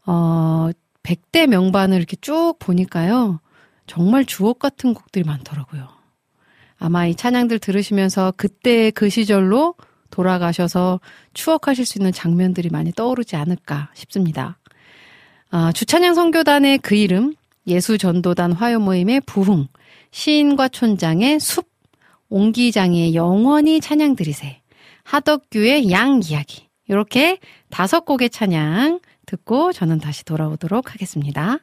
어, 0.08 0.70
100대 1.04 1.48
명반을 1.48 1.98
이렇게 1.98 2.18
쭉 2.20 2.56
보니까요, 2.60 3.40
정말 3.88 4.26
주옥 4.26 4.60
같은 4.60 4.94
곡들이 4.94 5.24
많더라고요. 5.24 5.88
아마 6.78 7.06
이 7.06 7.16
찬양들 7.16 7.60
들으시면서 7.60 8.34
그때 8.36 8.92
그 8.92 9.10
시절로 9.10 9.76
돌아가셔서 10.10 11.00
추억하실 11.34 11.86
수 11.86 11.98
있는 11.98 12.12
장면들이 12.12 12.70
많이 12.70 12.92
떠오르지 12.92 13.36
않을까 13.36 13.92
싶습니다. 13.94 14.58
아, 15.50 15.72
주찬양 15.72 16.14
선교단의 16.14 16.80
그 16.80 16.96
이름, 16.96 17.36
예수전도단 17.68 18.52
화요 18.52 18.80
모임의 18.80 19.22
부흥, 19.22 19.68
시인과 20.12 20.70
촌장의 20.70 21.40
숲, 21.40 21.75
옹기장의 22.30 23.16
영원히 23.16 23.80
찬양 23.80 24.16
드리세, 24.16 24.62
하덕규의 25.04 25.92
양 25.92 26.22
이야기. 26.24 26.68
이렇게 26.88 27.40
다섯 27.70 28.06
곡의 28.06 28.30
찬양 28.30 29.00
듣고 29.26 29.74
저는 29.74 30.00
다시 30.00 30.24
돌아오도록 30.24 30.94
하겠습니다. 30.94 31.60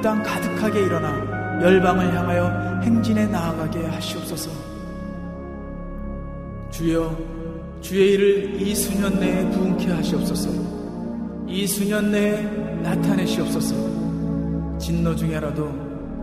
이땅 0.00 0.22
가득하게 0.22 0.86
일어나 0.86 1.60
열방을 1.60 2.14
향하여 2.14 2.80
행진에 2.82 3.26
나아가게 3.26 3.84
하시옵소서. 3.86 4.50
주여, 6.70 7.16
주의 7.82 8.14
일을 8.14 8.62
이 8.62 8.74
수년 8.74 9.20
내에 9.20 9.50
부응케 9.50 9.90
하시옵소서. 9.92 10.50
이 11.46 11.66
수년 11.66 12.10
내에 12.10 12.42
나타내시옵소서. 12.82 13.74
진노 14.78 15.14
중에라도 15.14 15.70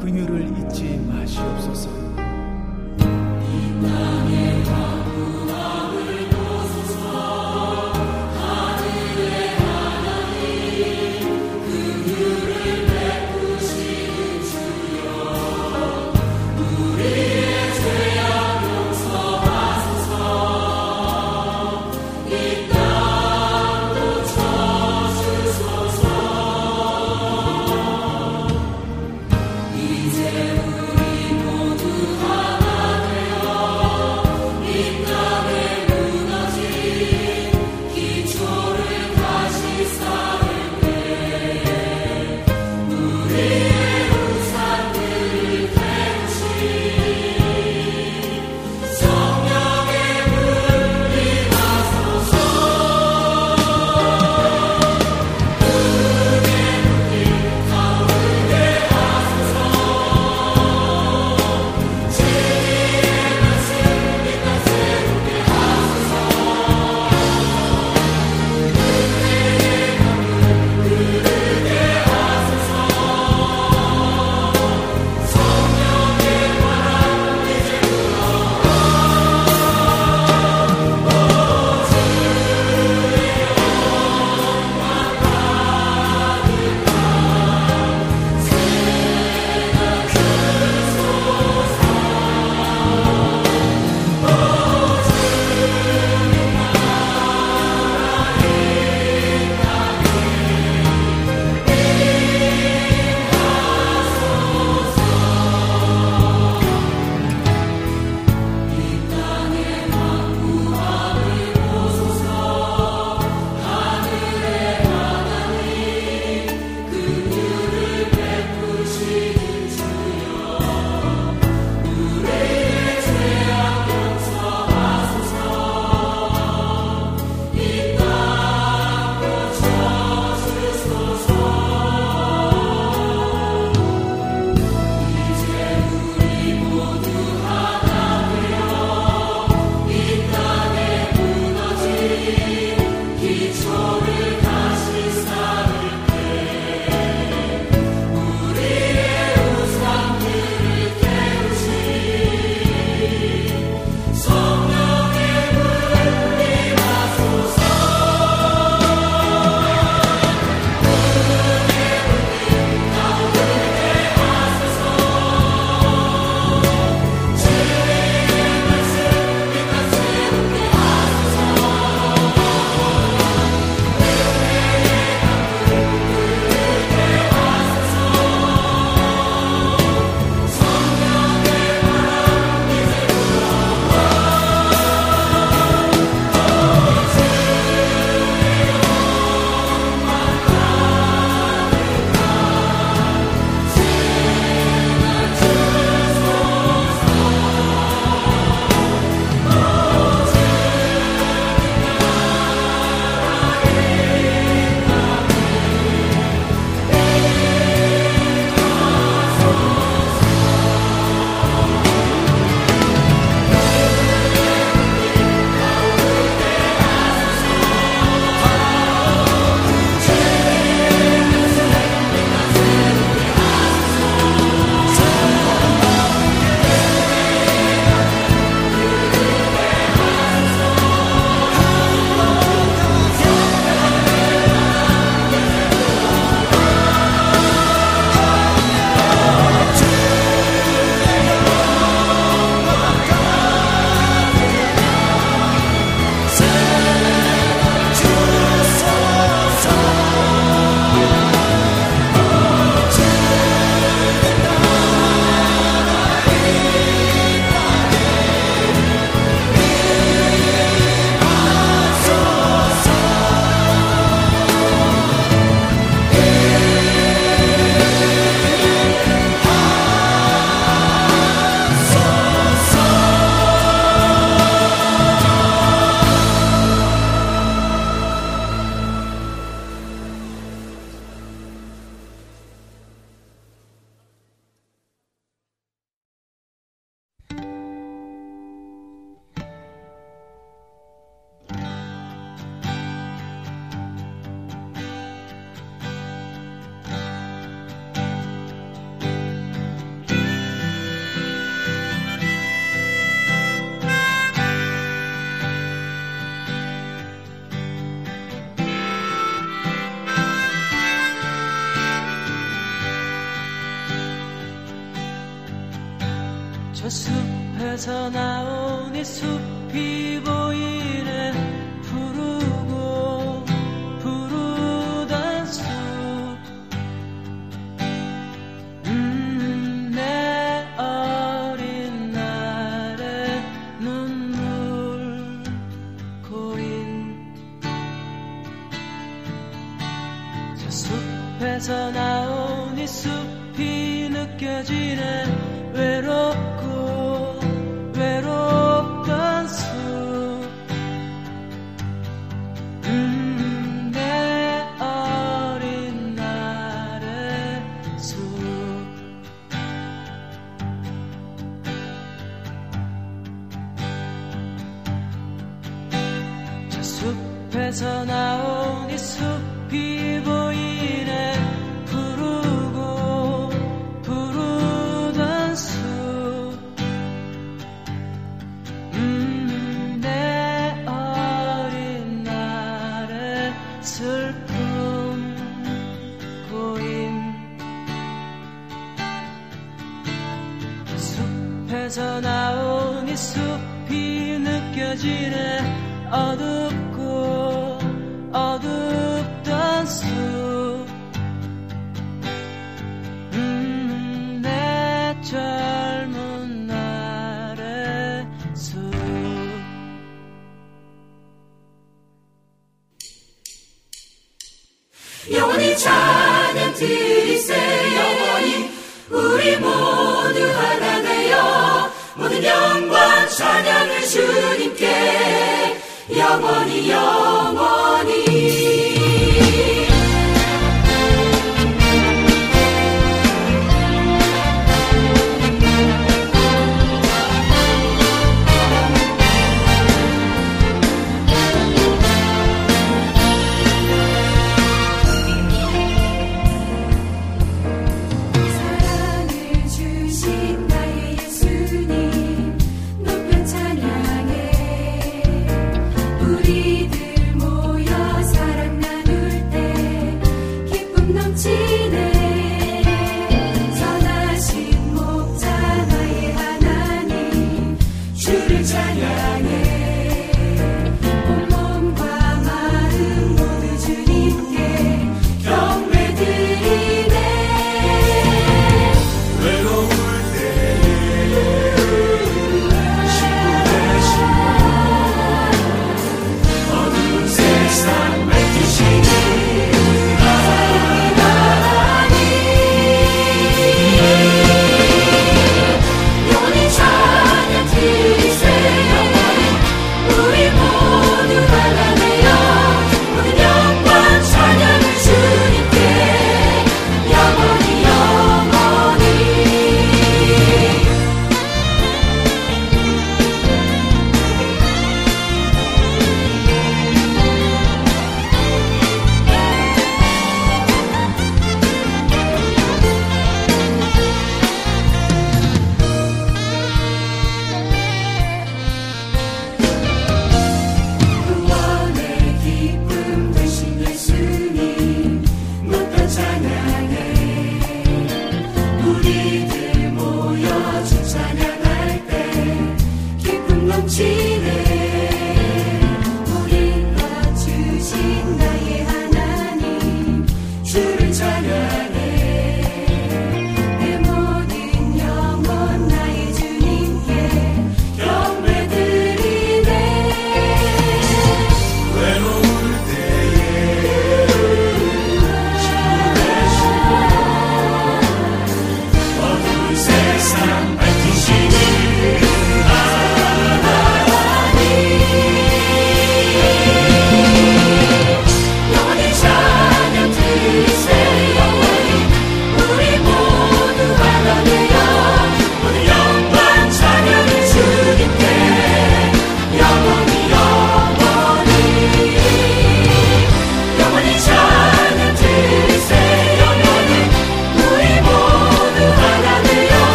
긍휼을 0.00 0.56
잊지 0.58 0.96
마시옵소서. 1.08 2.03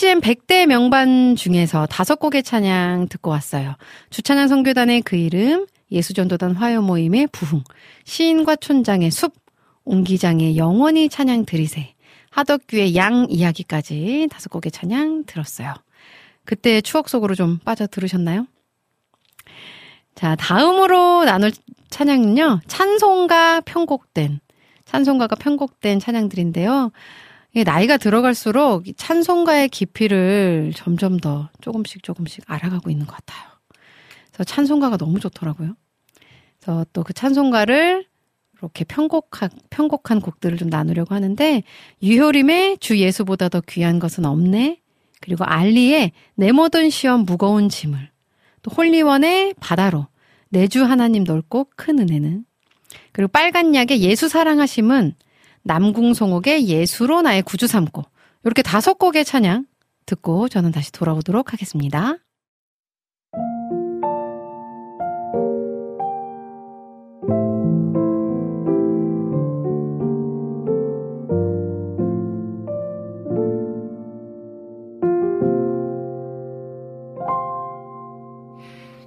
CCM 0.00 0.22
100대 0.22 0.64
명반 0.64 1.36
중에서 1.36 1.84
다섯 1.84 2.18
곡의 2.18 2.42
찬양 2.42 3.08
듣고 3.10 3.30
왔어요. 3.30 3.74
주찬양 4.08 4.48
선교단의 4.48 5.02
그 5.02 5.16
이름, 5.16 5.66
예수전도단 5.92 6.52
화요 6.52 6.80
모임의 6.80 7.26
부흥, 7.32 7.62
시인과 8.04 8.56
촌장의 8.56 9.10
숲, 9.10 9.34
옹기장의 9.84 10.56
영원히 10.56 11.10
찬양 11.10 11.44
드리세, 11.44 11.92
하덕규의 12.30 12.96
양 12.96 13.26
이야기까지 13.28 14.28
다섯 14.30 14.48
곡의 14.48 14.72
찬양 14.72 15.24
들었어요. 15.26 15.74
그때 16.46 16.80
추억 16.80 17.10
속으로 17.10 17.34
좀 17.34 17.58
빠져 17.58 17.86
들으셨나요? 17.86 18.46
자, 20.14 20.34
다음으로 20.34 21.26
나눌 21.26 21.52
찬양은요, 21.90 22.60
찬송가 22.66 23.60
편곡된, 23.66 24.40
찬송가가 24.86 25.36
편곡된 25.36 26.00
찬양들인데요. 26.00 26.90
나이가 27.54 27.96
들어갈수록 27.96 28.84
찬송가의 28.96 29.68
깊이를 29.68 30.72
점점 30.76 31.18
더 31.18 31.50
조금씩 31.60 32.02
조금씩 32.02 32.44
알아가고 32.46 32.90
있는 32.90 33.06
것 33.06 33.16
같아요. 33.16 33.50
그래서 34.28 34.44
찬송가가 34.44 34.96
너무 34.96 35.18
좋더라고요. 35.20 35.74
그래서 36.60 36.86
또 36.92 37.02
그 37.02 37.12
찬송가를 37.12 38.04
이렇게 38.60 38.84
편곡한, 38.84 39.48
편곡한 39.70 40.20
곡들을 40.20 40.58
좀 40.58 40.68
나누려고 40.68 41.14
하는데, 41.14 41.62
유효림의 42.02 42.78
주 42.78 42.98
예수보다 42.98 43.48
더 43.48 43.60
귀한 43.62 43.98
것은 43.98 44.26
없네. 44.26 44.80
그리고 45.20 45.44
알리의 45.44 46.12
내 46.34 46.52
모든 46.52 46.90
시험 46.90 47.24
무거운 47.24 47.68
짐을. 47.68 48.10
또 48.62 48.70
홀리원의 48.70 49.54
바다로. 49.60 50.08
내주 50.50 50.84
하나님 50.84 51.24
넓고 51.24 51.68
큰 51.76 51.98
은혜는. 51.98 52.44
그리고 53.12 53.28
빨간 53.28 53.74
약의 53.74 54.02
예수 54.02 54.28
사랑하심은 54.28 55.14
남궁송옥의 55.62 56.68
예수로 56.68 57.22
나의 57.22 57.42
구주 57.42 57.66
삼고. 57.66 58.04
이렇게 58.44 58.62
다섯 58.62 58.94
곡의 58.94 59.24
찬양 59.24 59.66
듣고 60.06 60.48
저는 60.48 60.72
다시 60.72 60.90
돌아오도록 60.92 61.52
하겠습니다. 61.52 62.16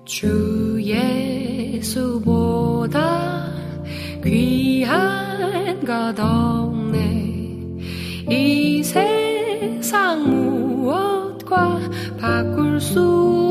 주 0.06 0.80
예수보다 1.82 2.22
귀한 4.24 5.23
것 5.86 6.18
없네. 6.18 7.80
이 8.30 8.84
세상 8.84 10.24
무엇과 10.30 11.80
바꿀 12.20 12.80
수 12.80 13.43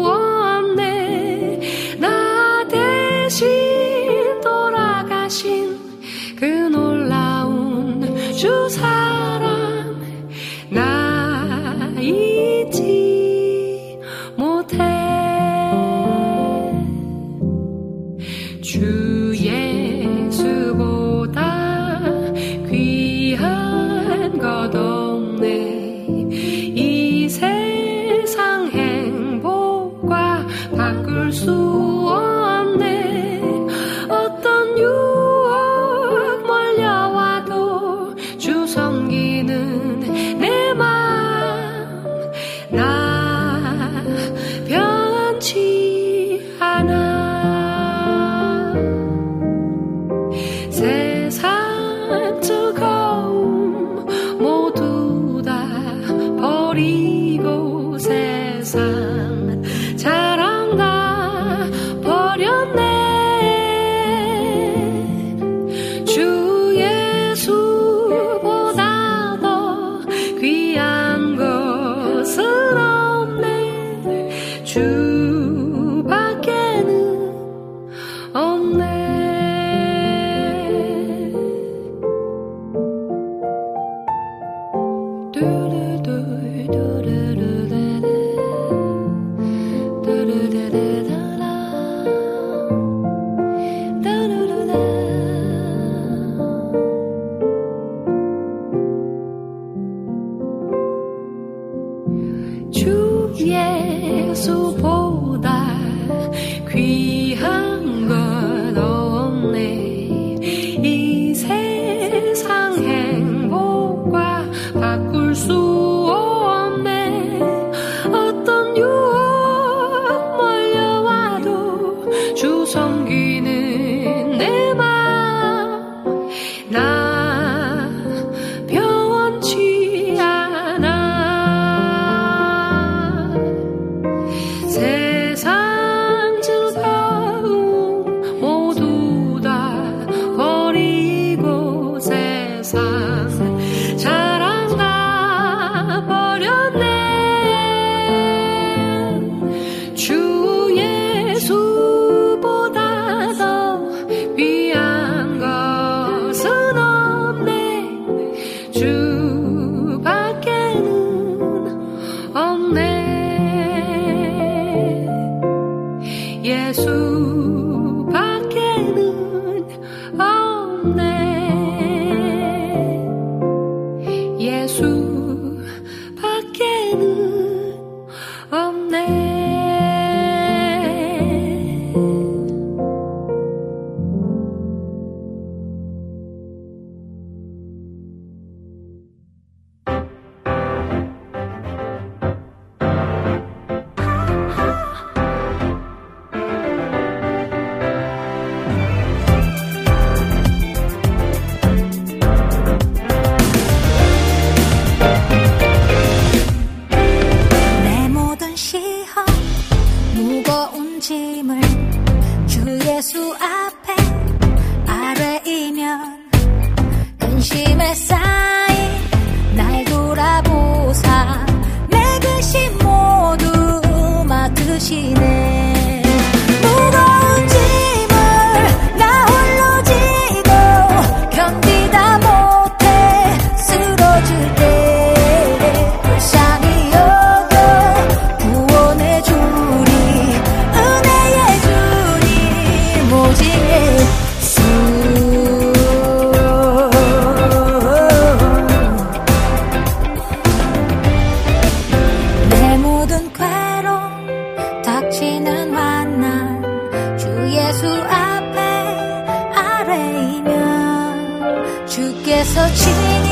주께서 261.92 262.72
친히 262.72 263.31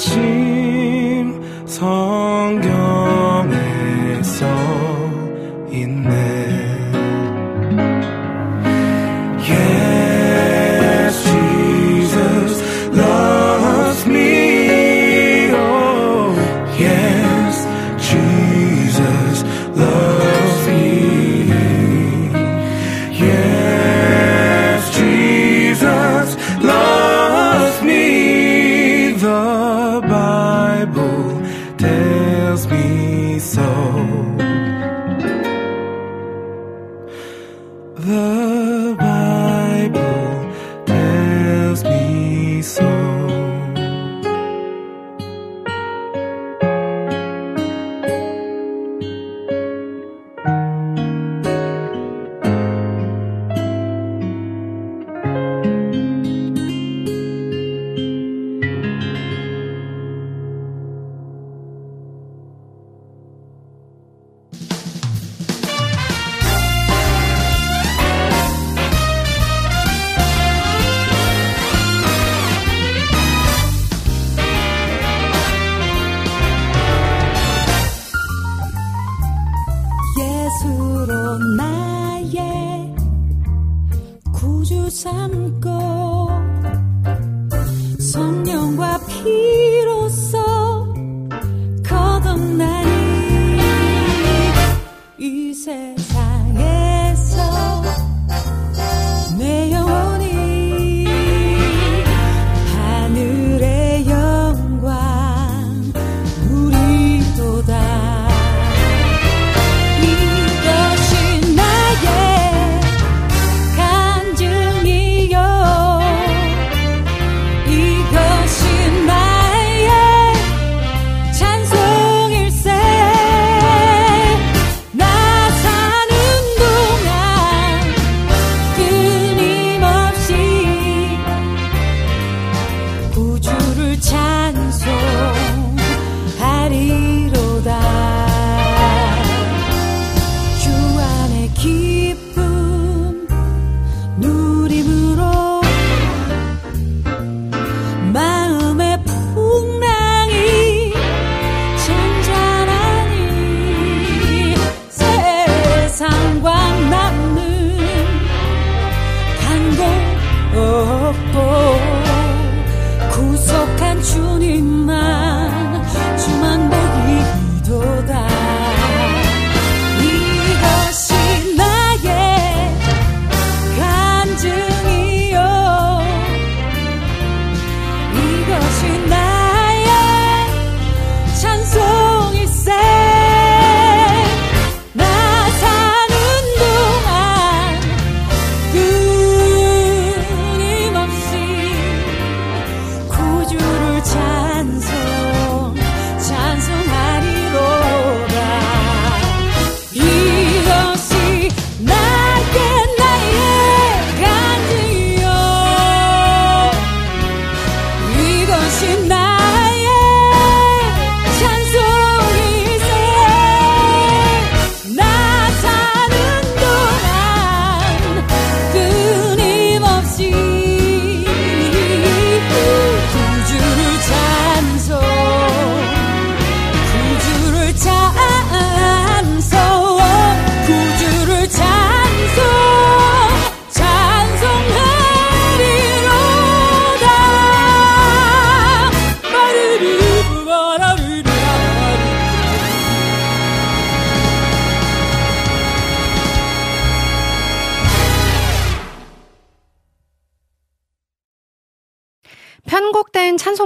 사 0.00 0.59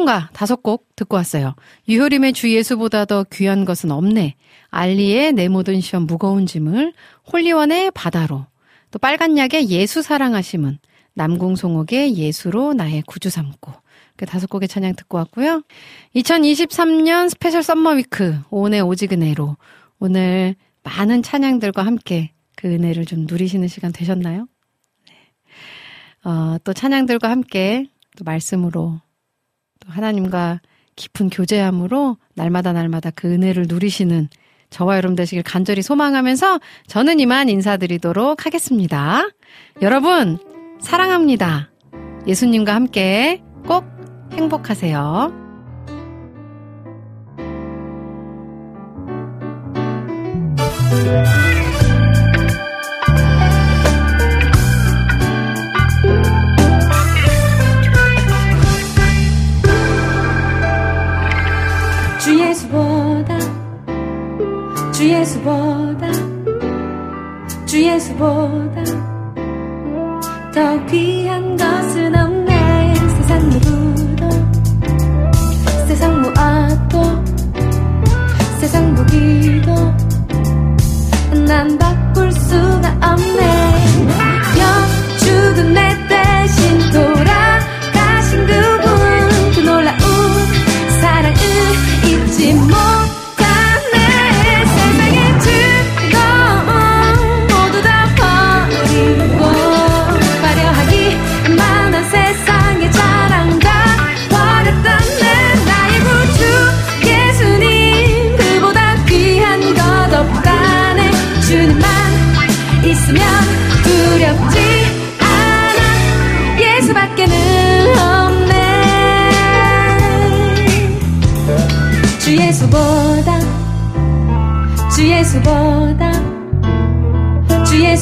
찬송가 0.05 0.31
다섯 0.32 0.62
곡 0.62 0.94
듣고 0.97 1.16
왔어요. 1.16 1.55
유효림의 1.89 2.35
주 2.35 2.52
예수보다 2.52 3.05
더 3.06 3.24
귀한 3.32 3.64
것은 3.64 3.90
없네. 3.90 4.36
알리의 4.70 5.32
내 5.32 5.48
모든 5.48 5.81
시험 5.81 6.06
무거운 6.06 6.47
짐을, 6.47 6.93
홀리원의 7.32 7.90
바다로, 7.93 8.47
또 8.90 8.98
빨간약의 8.98 9.70
예수 9.70 10.02
사랑하심은, 10.02 10.78
남궁송옥의 11.14 12.16
예수로 12.16 12.74
나의 12.74 13.02
구주 13.06 13.31
삼고. 13.31 13.72
그 14.16 14.26
다섯 14.26 14.48
곡의 14.48 14.68
찬양 14.68 14.94
듣고 14.94 15.18
왔고요. 15.18 15.62
2023년 16.14 17.31
Special 17.31 17.62
Summer 17.62 17.93
Week 17.93 18.39
오은의 18.51 18.82
오직 18.82 19.12
은혜로 19.12 19.56
오늘 19.98 20.55
많은 20.85 21.22
찬양들과 21.22 21.85
함께 21.85 22.32
그 22.56 22.68
은혜를 22.68 23.06
좀 23.06 23.26
누리시는 23.28 23.68
시간 23.68 23.93
되셨나요? 23.93 24.47
네. 25.09 26.31
어, 26.31 26.59
또 26.62 26.72
찬양들과 26.72 27.28
함께 27.28 27.86
또 28.16 28.24
말씀으로 28.24 29.01
또 29.85 29.93
하나님과 29.93 30.61
깊은 30.97 31.31
교제함으로 31.31 32.16
날마다 32.35 32.73
날마다 32.73 33.11
그 33.11 33.32
은혜를 33.32 33.66
누리시는 33.69 34.28
저와 34.70 34.97
여러분 34.97 35.15
되시길 35.15 35.43
간절히 35.43 35.82
소망하면서 35.82 36.61
저는 36.86 37.20
이만 37.20 37.48
인사드리도록 37.48 38.47
하겠습니다. 38.47 39.23
여러분, 39.82 40.39
사랑합니다. 40.81 41.70
예수님과 42.27 42.74
함께 42.74 43.43
꼭 43.66 43.85
행복하세요. 44.32 45.44
주 51.05 51.64
주 64.95 65.09
예수보다 65.11 66.12
주 67.66 67.83
예수보다 67.83 68.85
더 70.55 70.87
귀한 70.87 71.57
것은 71.57 72.15
없네. 72.15 72.95
세상 72.95 73.49
누구도 73.49 74.31
세상 75.89 76.23
무엇도 76.23 77.25
세상 78.61 78.95
무기도 78.95 79.75
난 81.45 81.77
바꿀 81.77 82.31
수가 82.31 82.97
없네. 83.03 83.75
영주도 84.61 85.62
내 85.71 85.94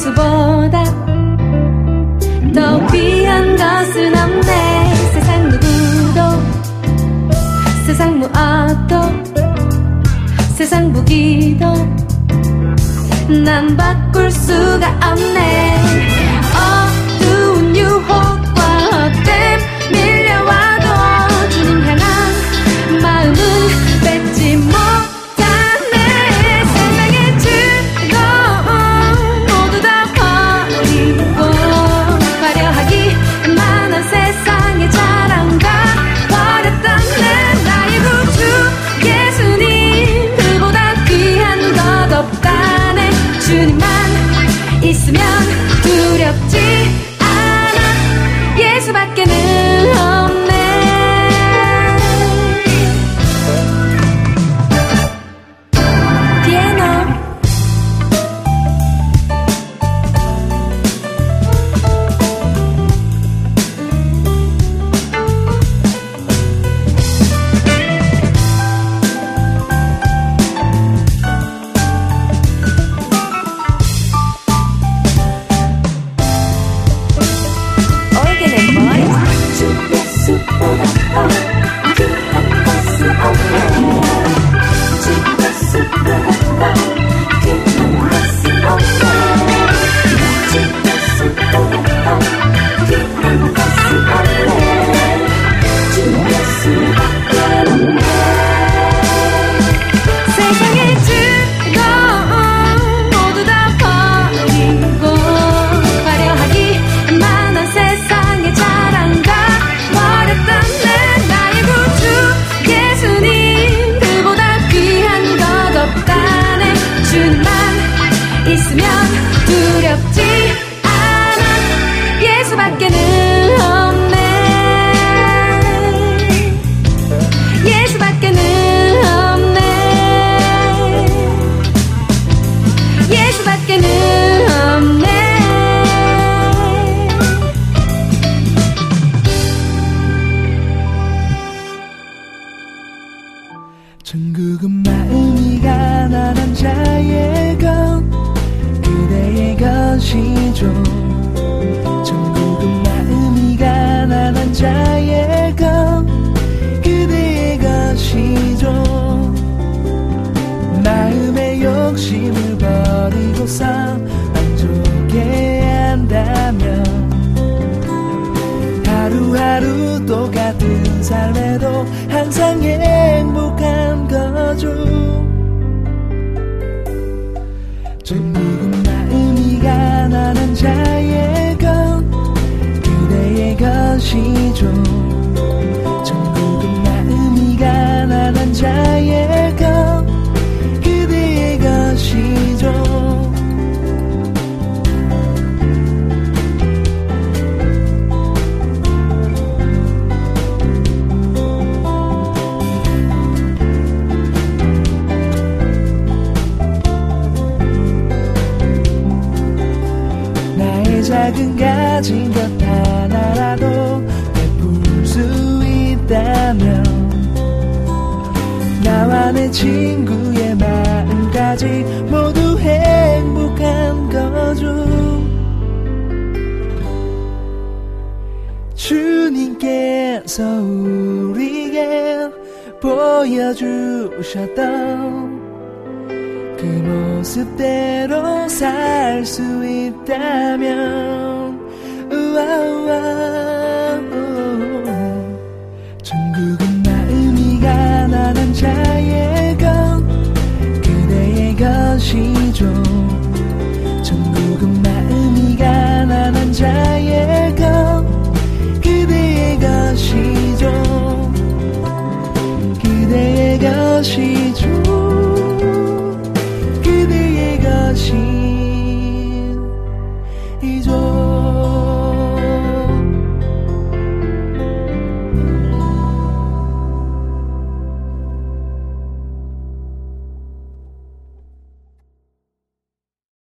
수보다 0.03 0.83
더 2.53 2.87
귀한 2.87 3.55
것은 3.55 4.13
없네. 4.17 4.95
세상 5.13 5.49
누구도 5.49 6.21
세상 7.85 8.19
무엇도 8.19 9.01
세상 10.55 10.91
무기도 10.91 11.65
난 13.45 13.77
바꿀 13.77 14.29
수가 14.29 14.99
없네 15.01 16.22